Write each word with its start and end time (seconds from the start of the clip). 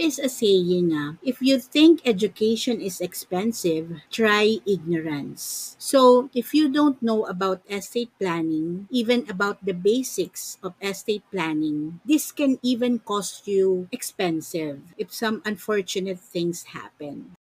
is 0.00 0.18
a 0.18 0.28
saying 0.32 0.88
na, 0.88 1.20
if 1.22 1.42
you 1.44 1.60
think 1.60 2.00
education 2.08 2.80
is 2.80 3.00
expensive, 3.00 4.00
try 4.10 4.56
ignorance. 4.66 5.76
So, 5.78 6.30
if 6.34 6.54
you 6.54 6.72
don't 6.72 6.96
know 7.04 7.26
about 7.28 7.60
estate 7.68 8.10
planning, 8.18 8.88
even 8.90 9.28
about 9.28 9.60
the 9.64 9.76
basics 9.76 10.56
of 10.64 10.72
estate 10.80 11.24
planning, 11.30 12.00
this 12.08 12.32
can 12.32 12.58
even 12.62 12.98
cost 13.04 13.46
you 13.46 13.88
expensive 13.92 14.80
if 14.96 15.12
some 15.12 15.42
unfortunate 15.44 16.18
things 16.18 16.72
happen. 16.72 17.36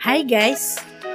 Hi 0.00 0.22
guys! 0.22 0.80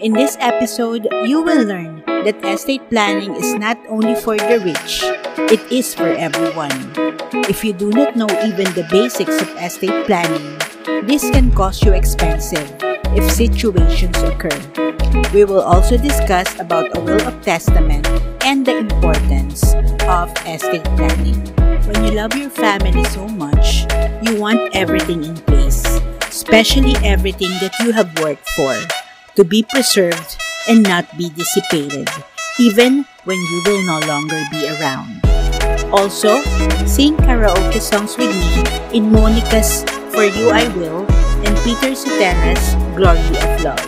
In 0.00 0.14
this 0.14 0.38
episode, 0.40 1.04
you 1.28 1.42
will 1.44 1.60
learn 1.68 2.00
that 2.24 2.40
estate 2.40 2.80
planning 2.88 3.36
is 3.36 3.52
not 3.60 3.76
only 3.84 4.16
for 4.16 4.32
the 4.32 4.56
rich, 4.64 5.04
it 5.52 5.60
is 5.68 5.92
for 5.92 6.08
everyone. 6.08 6.72
If 7.52 7.60
you 7.60 7.74
do 7.76 7.92
not 7.92 8.16
know 8.16 8.24
even 8.40 8.72
the 8.72 8.88
basics 8.88 9.36
of 9.36 9.52
estate 9.60 10.06
planning, 10.08 10.56
this 11.04 11.28
can 11.28 11.52
cost 11.52 11.84
you 11.84 11.92
expensive 11.92 12.64
if 13.12 13.28
situations 13.28 14.16
occur. 14.24 14.56
We 15.36 15.44
will 15.44 15.60
also 15.60 16.00
discuss 16.00 16.48
about 16.56 16.96
a 16.96 17.00
will 17.04 17.20
of 17.28 17.36
testament 17.44 18.08
and 18.40 18.64
the 18.64 18.78
importance 18.78 19.76
of 20.08 20.32
estate 20.48 20.88
planning. 20.96 21.44
When 21.84 22.08
you 22.08 22.16
love 22.16 22.32
your 22.40 22.48
family 22.48 23.04
so 23.12 23.28
much, 23.28 23.84
you 24.24 24.40
want 24.40 24.64
everything 24.72 25.24
in 25.24 25.36
place, 25.44 25.84
especially 26.24 26.96
everything 27.04 27.52
that 27.60 27.76
you 27.84 27.92
have 27.92 28.08
worked 28.24 28.48
for 28.56 28.72
to 29.40 29.48
be 29.48 29.64
preserved 29.64 30.36
and 30.68 30.84
not 30.84 31.08
be 31.16 31.32
dissipated, 31.32 32.04
even 32.60 33.08
when 33.24 33.40
you 33.40 33.58
will 33.64 33.80
no 33.88 33.96
longer 34.04 34.36
be 34.52 34.68
around. 34.68 35.16
Also, 35.96 36.44
sing 36.84 37.16
karaoke 37.24 37.80
songs 37.80 38.20
with 38.20 38.28
me 38.28 38.60
in 38.92 39.08
Monica's 39.08 39.80
For 40.12 40.28
You 40.28 40.52
I 40.52 40.68
Will 40.76 41.08
and 41.40 41.56
Peter 41.64 41.96
Sutera's 41.96 42.60
Glory 42.92 43.32
of 43.40 43.64
Love. 43.64 43.80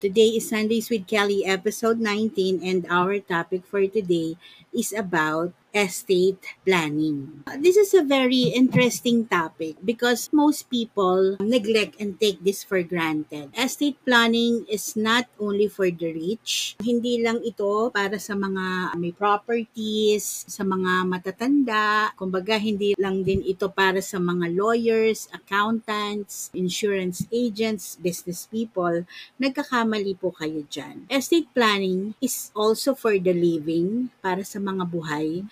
Today 0.00 0.40
is 0.40 0.48
Sundays 0.48 0.88
with 0.88 1.04
Kelly, 1.04 1.44
episode 1.44 2.00
19, 2.00 2.64
and 2.64 2.88
our 2.88 3.20
topic 3.20 3.68
for 3.68 3.84
today 3.84 4.40
is 4.72 4.96
about 4.96 5.52
estate 5.72 6.40
planning. 6.64 7.44
This 7.58 7.80
is 7.80 7.96
a 7.96 8.04
very 8.04 8.52
interesting 8.52 9.24
topic 9.26 9.80
because 9.80 10.28
most 10.32 10.68
people 10.68 11.40
neglect 11.40 11.96
and 11.98 12.20
take 12.20 12.44
this 12.44 12.60
for 12.60 12.84
granted. 12.84 13.50
Estate 13.56 13.96
planning 14.04 14.68
is 14.68 14.94
not 14.94 15.26
only 15.40 15.66
for 15.66 15.88
the 15.88 16.12
rich. 16.12 16.76
Hindi 16.80 17.24
lang 17.24 17.40
ito 17.40 17.88
para 17.88 18.20
sa 18.20 18.36
mga 18.36 18.96
may 19.00 19.16
properties, 19.16 20.44
sa 20.46 20.62
mga 20.62 21.08
matatanda. 21.08 22.12
Kumbaga, 22.20 22.60
hindi 22.60 22.92
lang 23.00 23.24
din 23.24 23.40
ito 23.42 23.72
para 23.72 24.04
sa 24.04 24.20
mga 24.20 24.52
lawyers, 24.52 25.32
accountants, 25.32 26.52
insurance 26.52 27.24
agents, 27.32 27.96
business 27.96 28.44
people. 28.46 29.08
Nagkakamali 29.40 30.20
po 30.20 30.36
kayo 30.36 30.68
dyan. 30.68 31.08
Estate 31.08 31.48
planning 31.56 32.12
is 32.20 32.52
also 32.52 32.92
for 32.92 33.16
the 33.16 33.32
living, 33.32 34.12
para 34.22 34.44
sa 34.44 34.60
mga 34.60 34.84
buhay 34.86 35.42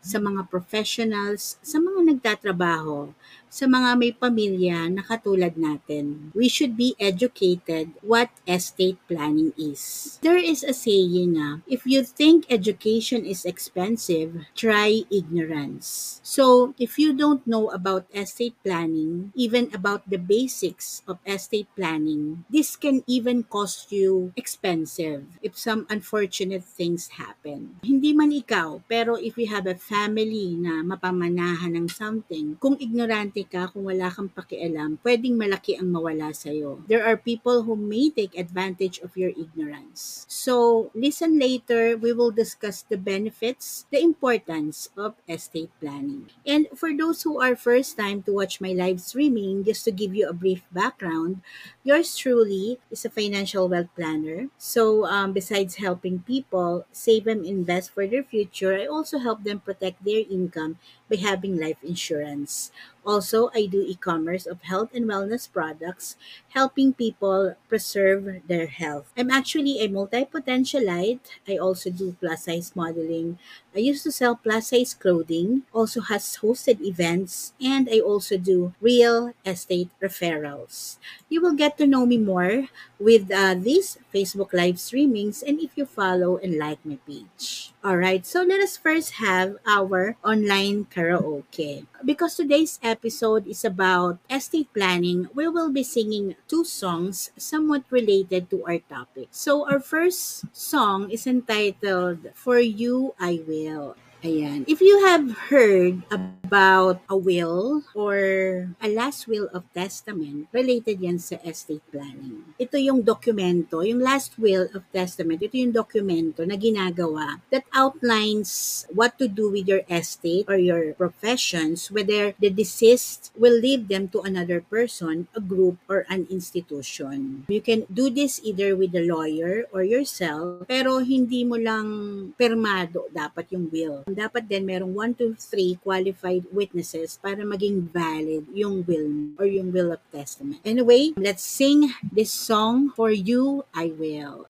sa 0.00 0.16
mga 0.18 0.48
professionals, 0.48 1.60
sa 1.60 1.76
mga 1.76 2.16
nagtatrabaho, 2.16 3.12
sa 3.50 3.66
mga 3.66 3.98
may 3.98 4.12
pamilya 4.14 4.86
na 4.86 5.02
katulad 5.02 5.58
natin. 5.58 6.30
We 6.32 6.46
should 6.46 6.78
be 6.78 6.94
educated 7.02 7.92
what 8.00 8.30
estate 8.46 8.96
planning 9.10 9.50
is. 9.58 10.16
There 10.22 10.38
is 10.38 10.62
a 10.62 10.72
saying 10.72 11.34
na, 11.34 11.66
if 11.66 11.82
you 11.82 12.06
think 12.06 12.46
education 12.46 13.26
is 13.26 13.42
expensive, 13.42 14.46
try 14.54 15.02
ignorance. 15.10 16.18
So, 16.22 16.72
if 16.78 16.94
you 16.94 17.10
don't 17.10 17.42
know 17.42 17.74
about 17.74 18.06
estate 18.14 18.54
planning, 18.62 19.34
even 19.34 19.68
about 19.74 20.06
the 20.06 20.22
basics 20.22 21.02
of 21.10 21.18
estate 21.26 21.68
planning, 21.74 22.46
this 22.46 22.78
can 22.78 23.02
even 23.10 23.42
cost 23.42 23.90
you 23.90 24.30
expensive 24.38 25.26
if 25.42 25.58
some 25.58 25.90
unfortunate 25.90 26.62
things 26.62 27.18
happen. 27.18 27.82
Hindi 27.82 28.14
man 28.14 28.30
ikaw, 28.30 28.86
pero 28.86 29.18
if 29.18 29.34
you 29.34 29.50
have 29.50 29.66
a 29.66 29.74
family 29.90 30.54
na 30.54 30.86
mapamanahan 30.86 31.74
ng 31.74 31.90
something, 31.90 32.54
kung 32.62 32.78
ignorante 32.78 33.42
ka, 33.42 33.66
kung 33.74 33.90
wala 33.90 34.06
kang 34.06 34.30
pakialam, 34.30 35.02
pwedeng 35.02 35.34
malaki 35.34 35.74
ang 35.74 35.90
mawala 35.90 36.30
sa'yo. 36.30 36.86
There 36.86 37.02
are 37.02 37.18
people 37.18 37.66
who 37.66 37.74
may 37.74 38.14
take 38.14 38.38
advantage 38.38 39.02
of 39.02 39.18
your 39.18 39.34
ignorance. 39.34 40.30
So, 40.30 40.88
listen 40.94 41.42
later. 41.42 41.98
We 41.98 42.14
will 42.14 42.30
discuss 42.30 42.86
the 42.86 42.94
benefits, 42.94 43.90
the 43.90 43.98
importance 43.98 44.94
of 44.94 45.18
estate 45.26 45.74
planning. 45.82 46.30
And 46.46 46.70
for 46.78 46.94
those 46.94 47.26
who 47.26 47.42
are 47.42 47.58
first 47.58 47.98
time 47.98 48.22
to 48.30 48.38
watch 48.38 48.62
my 48.62 48.70
live 48.70 49.02
streaming, 49.02 49.66
just 49.66 49.82
to 49.84 49.92
give 49.92 50.14
you 50.14 50.30
a 50.30 50.36
brief 50.36 50.62
background, 50.70 51.42
yours 51.84 52.16
truly 52.16 52.78
is 52.90 53.04
a 53.04 53.10
financial 53.10 53.68
wealth 53.68 53.88
planner. 53.96 54.48
So, 54.58 55.04
um, 55.06 55.32
besides 55.32 55.76
helping 55.76 56.20
people 56.20 56.86
save 56.92 57.26
and 57.26 57.44
invest 57.44 57.90
for 57.92 58.06
their 58.06 58.22
future, 58.24 58.74
I 58.74 58.86
also 58.86 59.18
help 59.18 59.44
them 59.44 59.60
protect 59.60 60.04
their 60.04 60.22
income 60.30 60.78
by 61.10 61.16
having 61.16 61.58
life 61.58 61.82
insurance. 61.82 62.70
Also, 63.04 63.50
I 63.54 63.64
do 63.66 63.80
e-commerce 63.80 64.44
of 64.46 64.62
health 64.62 64.90
and 64.94 65.06
wellness 65.08 65.50
products, 65.50 66.16
helping 66.52 66.92
people 66.92 67.56
preserve 67.68 68.46
their 68.46 68.66
health. 68.66 69.10
I'm 69.16 69.30
actually 69.30 69.80
a 69.80 69.88
multi-potentialite. 69.88 71.20
I 71.48 71.56
also 71.56 71.90
do 71.90 72.14
plus 72.20 72.44
size 72.44 72.76
modeling. 72.76 73.38
I 73.74 73.78
used 73.78 74.02
to 74.04 74.12
sell 74.12 74.36
plus 74.36 74.68
size 74.68 74.92
clothing, 74.94 75.62
also 75.72 76.02
has 76.02 76.36
hosted 76.42 76.82
events, 76.84 77.54
and 77.60 77.88
I 77.90 78.00
also 78.00 78.36
do 78.36 78.74
real 78.80 79.32
estate 79.46 79.88
referrals. 80.02 80.98
You 81.28 81.40
will 81.40 81.54
get 81.54 81.78
to 81.78 81.86
know 81.86 82.04
me 82.04 82.18
more 82.18 82.68
with 82.98 83.30
uh, 83.32 83.54
these 83.54 83.96
Facebook 84.12 84.52
live 84.52 84.76
streamings 84.76 85.42
and 85.42 85.60
if 85.60 85.70
you 85.74 85.86
follow 85.86 86.36
and 86.36 86.58
like 86.58 86.84
my 86.84 86.98
page. 87.06 87.72
Alright, 87.84 88.26
so 88.26 88.42
let 88.42 88.60
us 88.60 88.76
first 88.76 89.22
have 89.24 89.56
our 89.66 90.16
online 90.24 90.84
karaoke. 91.00 91.86
Because 92.04 92.36
today's 92.36 92.78
episode 92.82 93.46
is 93.48 93.64
about 93.64 94.18
estate 94.28 94.68
planning, 94.74 95.28
we 95.34 95.48
will 95.48 95.70
be 95.72 95.82
singing 95.82 96.36
two 96.48 96.64
songs 96.64 97.30
somewhat 97.36 97.84
related 97.90 98.50
to 98.50 98.64
our 98.68 98.78
topic. 98.84 99.28
So 99.32 99.64
our 99.64 99.80
first 99.80 100.44
song 100.52 101.10
is 101.10 101.26
entitled 101.26 102.28
For 102.34 102.58
You 102.60 103.14
I 103.18 103.40
Will. 103.48 103.96
Ayan. 104.20 104.68
If 104.68 104.84
you 104.84 105.00
have 105.08 105.32
heard 105.48 106.04
about 106.12 107.00
a 107.08 107.16
will 107.16 107.80
or 107.96 108.68
a 108.76 108.88
last 108.92 109.24
will 109.24 109.48
of 109.56 109.64
testament, 109.72 110.44
related 110.52 111.00
yan 111.00 111.16
sa 111.16 111.40
estate 111.40 111.80
planning. 111.88 112.44
Ito 112.60 112.76
yung 112.76 113.00
dokumento, 113.00 113.80
yung 113.80 114.04
last 114.04 114.36
will 114.36 114.68
of 114.76 114.84
testament, 114.92 115.40
ito 115.40 115.56
yung 115.56 115.72
dokumento 115.72 116.44
na 116.44 116.60
ginagawa 116.60 117.40
that 117.48 117.64
outlines 117.72 118.84
what 118.92 119.16
to 119.16 119.24
do 119.24 119.48
with 119.48 119.64
your 119.64 119.88
estate 119.88 120.44
or 120.52 120.60
your 120.60 120.92
professions, 121.00 121.88
whether 121.88 122.36
the 122.36 122.52
deceased 122.52 123.32
will 123.40 123.56
leave 123.56 123.88
them 123.88 124.04
to 124.12 124.20
another 124.20 124.60
person, 124.60 125.32
a 125.32 125.40
group, 125.40 125.80
or 125.88 126.04
an 126.12 126.28
institution. 126.28 127.48
You 127.48 127.64
can 127.64 127.88
do 127.88 128.12
this 128.12 128.36
either 128.44 128.76
with 128.76 128.92
a 128.92 129.00
lawyer 129.00 129.64
or 129.72 129.80
yourself, 129.80 130.68
pero 130.68 131.00
hindi 131.00 131.48
mo 131.48 131.56
lang 131.56 131.88
permado 132.36 133.08
dapat 133.16 133.48
yung 133.56 133.72
will 133.72 134.09
dapat 134.14 134.46
din 134.48 134.64
merong 134.64 134.92
1 134.92 135.20
to 135.20 135.26
3 135.36 135.80
qualified 135.82 136.44
witnesses 136.54 137.18
para 137.20 137.42
maging 137.42 137.88
valid 137.90 138.46
yung 138.54 138.86
will 138.86 139.34
or 139.36 139.46
yung 139.46 139.70
will 139.74 139.92
of 139.92 140.02
testament. 140.14 140.62
Anyway, 140.64 141.12
let's 141.18 141.44
sing 141.44 141.90
this 142.02 142.30
song 142.30 142.92
for 142.94 143.10
you, 143.10 143.64
I 143.74 143.92
will. 143.94 144.50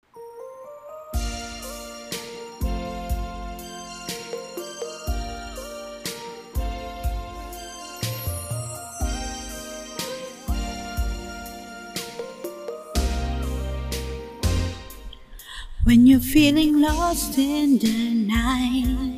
When 15.89 16.05
you're 16.05 16.19
feeling 16.19 16.81
lost 16.81 17.35
in 17.39 17.79
the 17.79 18.13
night 18.13 19.08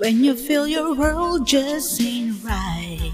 when 0.00 0.24
you 0.24 0.34
feel 0.34 0.66
your 0.66 0.94
world 0.94 1.46
just 1.46 2.00
ain't 2.00 2.42
right, 2.42 3.12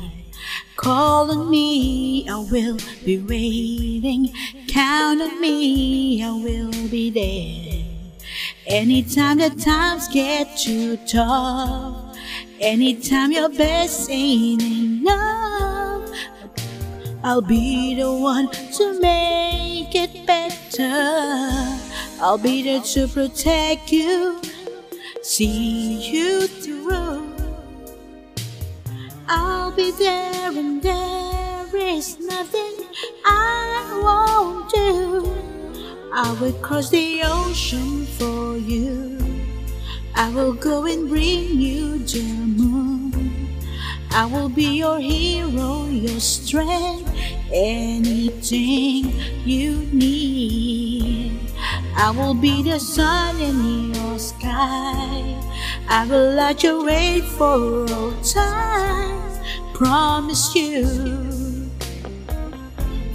call 0.76 1.32
on 1.32 1.50
me, 1.50 2.28
I 2.28 2.36
will 2.36 2.78
be 3.04 3.18
waiting. 3.18 4.32
Count 4.68 5.20
on 5.20 5.40
me, 5.40 6.22
I 6.22 6.30
will 6.30 6.70
be 6.88 7.10
there. 7.10 7.82
Anytime 8.68 9.38
the 9.38 9.50
times 9.50 10.06
get 10.08 10.56
too 10.56 10.96
tough, 11.08 12.16
anytime 12.60 13.32
your 13.32 13.48
best 13.48 14.08
ain't 14.08 14.62
enough, 14.62 16.08
I'll 17.24 17.42
be 17.42 17.96
the 17.96 18.12
one 18.12 18.48
to 18.48 19.00
make 19.00 19.92
it 19.92 20.24
better. 20.24 21.80
I'll 22.20 22.38
be 22.38 22.62
there 22.62 22.80
to 22.80 23.08
protect 23.08 23.90
you, 23.90 24.40
see 25.36 26.00
you 26.00 26.46
through. 26.46 27.20
I'll 29.28 29.70
be 29.70 29.90
there 29.90 30.48
and 30.48 30.80
there 30.80 31.68
is 31.76 32.18
nothing 32.18 32.76
I 33.26 34.00
won't 34.02 34.70
do. 34.72 35.36
I 36.14 36.32
will 36.40 36.54
cross 36.64 36.88
the 36.88 37.20
ocean 37.22 38.06
for 38.16 38.56
you. 38.56 39.18
I 40.14 40.30
will 40.30 40.54
go 40.54 40.86
and 40.86 41.06
bring 41.06 41.60
you 41.60 41.98
the 41.98 42.24
moon. 42.56 43.12
I 44.12 44.24
will 44.24 44.48
be 44.48 44.78
your 44.78 44.98
hero, 44.98 45.84
your 45.84 46.18
strength, 46.18 47.12
anything 47.52 49.12
you 49.44 49.84
need. 49.92 51.38
I 51.94 52.10
will 52.10 52.32
be 52.32 52.62
the 52.62 52.78
sun 52.78 53.38
in 53.38 53.92
your 53.92 53.95
sky. 54.18 55.36
I 55.88 56.06
will 56.08 56.34
light 56.34 56.62
your 56.62 56.84
way 56.84 57.20
for 57.20 57.86
all 57.92 58.12
time. 58.22 59.22
Promise 59.74 60.54
you, 60.54 60.86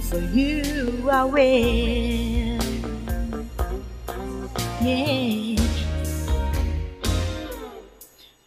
for 0.08 0.20
you 0.20 1.08
I 1.10 1.24
will. 1.24 2.58
Yeah. 4.82 5.62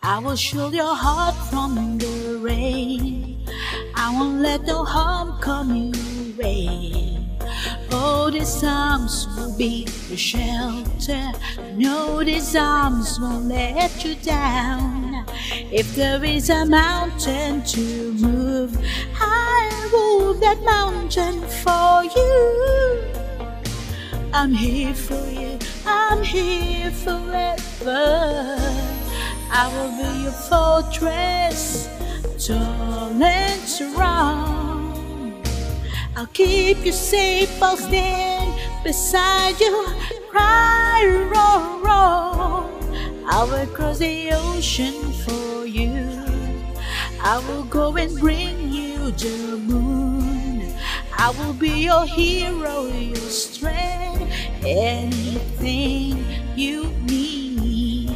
I 0.03 0.19
will 0.19 0.35
shield 0.35 0.73
your 0.73 0.95
heart 0.95 1.35
from 1.49 1.97
the 1.97 2.39
rain. 2.41 3.45
I 3.95 4.13
won't 4.13 4.39
let 4.41 4.63
no 4.63 4.83
harm 4.83 5.39
come 5.41 5.75
your 5.75 6.37
way. 6.37 7.14
Oh, 8.07 8.29
these 8.29 8.63
arms 8.63 9.27
will 9.35 9.57
be 9.57 9.87
your 10.09 10.17
shelter. 10.17 11.31
No, 11.73 12.23
these 12.23 12.55
arms 12.55 13.19
won't 13.19 13.45
let 13.45 14.05
you 14.05 14.13
down. 14.13 15.25
If 15.71 15.95
there 15.95 16.23
is 16.23 16.51
a 16.51 16.67
mountain 16.67 17.63
to 17.63 18.13
move, 18.13 18.77
I'll 19.19 19.89
move 19.89 20.39
that 20.41 20.61
mountain 20.61 21.41
for 21.63 22.03
you. 22.15 23.03
I'm 24.31 24.53
here 24.53 24.93
for 24.93 25.25
you, 25.25 25.57
I'm 25.87 26.21
here 26.21 26.91
forever. 26.91 28.55
I 29.49 29.63
will 29.73 29.93
be 29.97 30.23
your 30.25 30.37
fortress, 30.49 31.89
tall 32.37 33.23
and 33.23 33.61
strong. 33.61 34.74
I'll 36.17 36.27
keep 36.27 36.85
you 36.85 36.93
safe, 36.93 37.61
I'll 37.61 37.75
stand 37.75 38.57
beside 38.85 39.59
you, 39.59 39.85
cry, 40.29 41.03
roll, 41.27 41.81
roll. 41.83 43.25
I 43.27 43.43
will 43.43 43.67
cross 43.75 43.99
the 43.99 44.31
ocean 44.31 44.93
for 45.11 45.65
you. 45.65 46.23
I 47.21 47.43
will 47.49 47.63
go 47.63 47.97
and 47.97 48.17
bring 48.17 48.71
you 48.71 49.11
the 49.11 49.57
moon. 49.57 50.73
I 51.17 51.31
will 51.31 51.53
be 51.53 51.83
your 51.83 52.05
hero, 52.05 52.85
your 52.85 53.15
strength, 53.17 54.31
anything 54.63 56.23
you 56.55 56.91
need. 57.03 58.11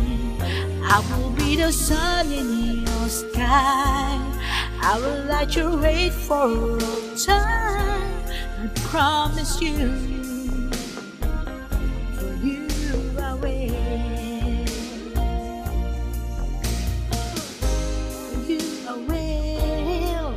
I 0.83 1.03
will 1.11 1.31
be 1.31 1.57
the 1.57 1.73
sun 1.73 2.31
in 2.31 2.85
your 2.85 3.09
sky. 3.09 4.38
I 4.81 4.97
will 4.97 5.25
light 5.25 5.55
your 5.55 5.77
way 5.77 6.09
for 6.09 6.47
all 6.47 6.79
time. 7.15 8.11
I 8.61 8.67
promise 8.89 9.61
you, 9.61 9.89
for 12.15 12.33
you 12.43 12.67
I 13.19 13.33
will. 13.33 14.65
For 18.33 18.39
you 18.49 18.61
I 18.87 18.93
will. 19.09 20.33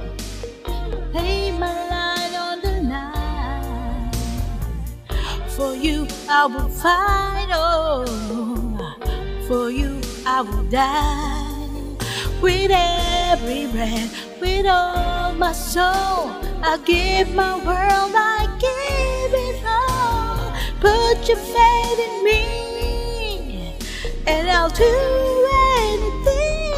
Lay 1.14 1.52
my 1.52 1.74
light 1.90 2.34
on 2.36 2.60
the 2.60 2.82
line. 2.90 4.12
For 5.50 5.74
you 5.74 6.06
I 6.28 6.46
will 6.46 6.68
fight. 6.68 7.48
Oh, 7.54 8.04
for 9.46 9.70
you 9.70 10.00
I 10.26 10.40
will 10.42 10.64
die 10.64 11.48
with 12.42 12.70
every 12.72 13.66
breath, 13.66 14.12
with 14.42 14.66
all 14.66 15.32
my 15.34 15.52
soul. 15.52 16.34
I 16.70 16.76
give 16.84 17.32
my 17.34 17.54
world, 17.68 18.12
I 18.14 18.40
give 18.66 19.32
it 19.48 19.58
all. 19.64 20.52
Put 20.80 21.28
your 21.28 21.42
faith 21.56 21.98
in 22.08 22.14
me, 22.24 23.76
and 24.26 24.50
I'll 24.50 24.74
do 24.86 24.94
anything. 25.86 26.74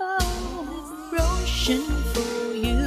Oh, 0.00 1.12
ocean 1.20 1.86
for 2.12 2.52
you. 2.66 2.84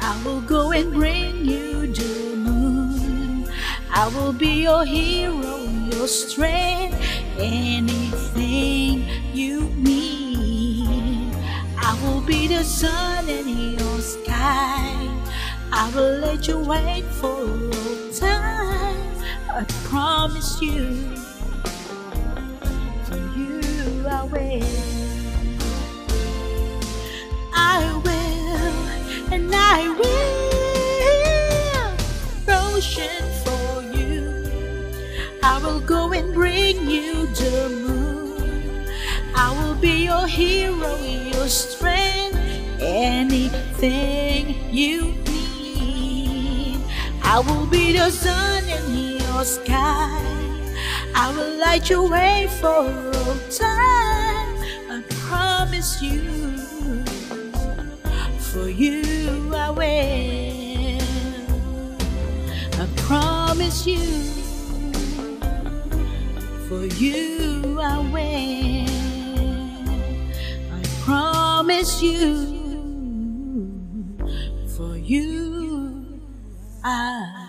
I 0.00 0.12
will 0.24 0.40
go 0.40 0.72
and 0.72 0.92
bring 0.94 1.44
you 1.44 1.92
to 1.92 2.08
the 2.30 2.36
moon. 2.36 3.46
I 3.92 4.08
will 4.14 4.32
be 4.32 4.62
your 4.62 4.86
hero, 4.86 5.56
your 5.92 6.08
strength, 6.08 6.96
anything 7.38 9.04
you 9.34 9.60
need. 9.76 10.19
The 12.60 12.66
sun 12.66 13.26
in 13.26 13.48
your 13.78 14.00
sky. 14.00 15.08
I 15.72 15.90
will 15.94 16.18
let 16.18 16.46
you 16.46 16.58
wait 16.58 17.06
for 17.06 17.28
all 17.28 18.12
time. 18.12 19.00
I 19.48 19.64
promise 19.84 20.60
you, 20.60 21.16
for 23.04 23.16
you 23.34 24.04
I 24.06 24.24
will. 24.24 24.62
I 27.54 27.80
will, 28.04 29.32
and 29.32 29.50
I 29.54 29.88
will. 32.44 32.76
Ocean 32.76 33.24
for 33.42 33.82
you. 33.96 34.20
I 35.42 35.56
will 35.62 35.80
go 35.80 36.12
and 36.12 36.34
bring 36.34 36.90
you 36.90 37.26
the 37.26 37.68
moon. 37.86 38.86
I 39.34 39.50
will 39.58 39.76
be 39.76 40.04
your 40.04 40.26
hero, 40.26 40.96
in 40.96 41.32
your 41.32 41.48
strength, 41.48 42.09
anything 42.82 44.56
you 44.72 45.12
need. 45.26 46.80
I 47.22 47.40
will 47.40 47.66
be 47.66 47.92
the 47.92 48.10
sun 48.10 48.64
in 48.64 49.18
your 49.20 49.44
sky. 49.44 50.20
I 51.14 51.32
will 51.36 51.58
light 51.58 51.90
your 51.90 52.08
way 52.08 52.48
for 52.60 52.68
all 52.68 53.36
time. 53.50 54.56
I 54.90 55.02
promise 55.28 56.02
you, 56.02 56.58
for 58.38 58.68
you 58.68 59.54
I 59.54 59.70
will. 59.70 61.00
I 62.82 62.86
promise 62.96 63.86
you, 63.86 64.00
for 66.68 66.84
you 66.86 67.78
I 67.80 67.98
will. 68.14 68.90
I 70.72 70.82
promise 71.04 72.02
you, 72.02 72.59
I 76.82 77.39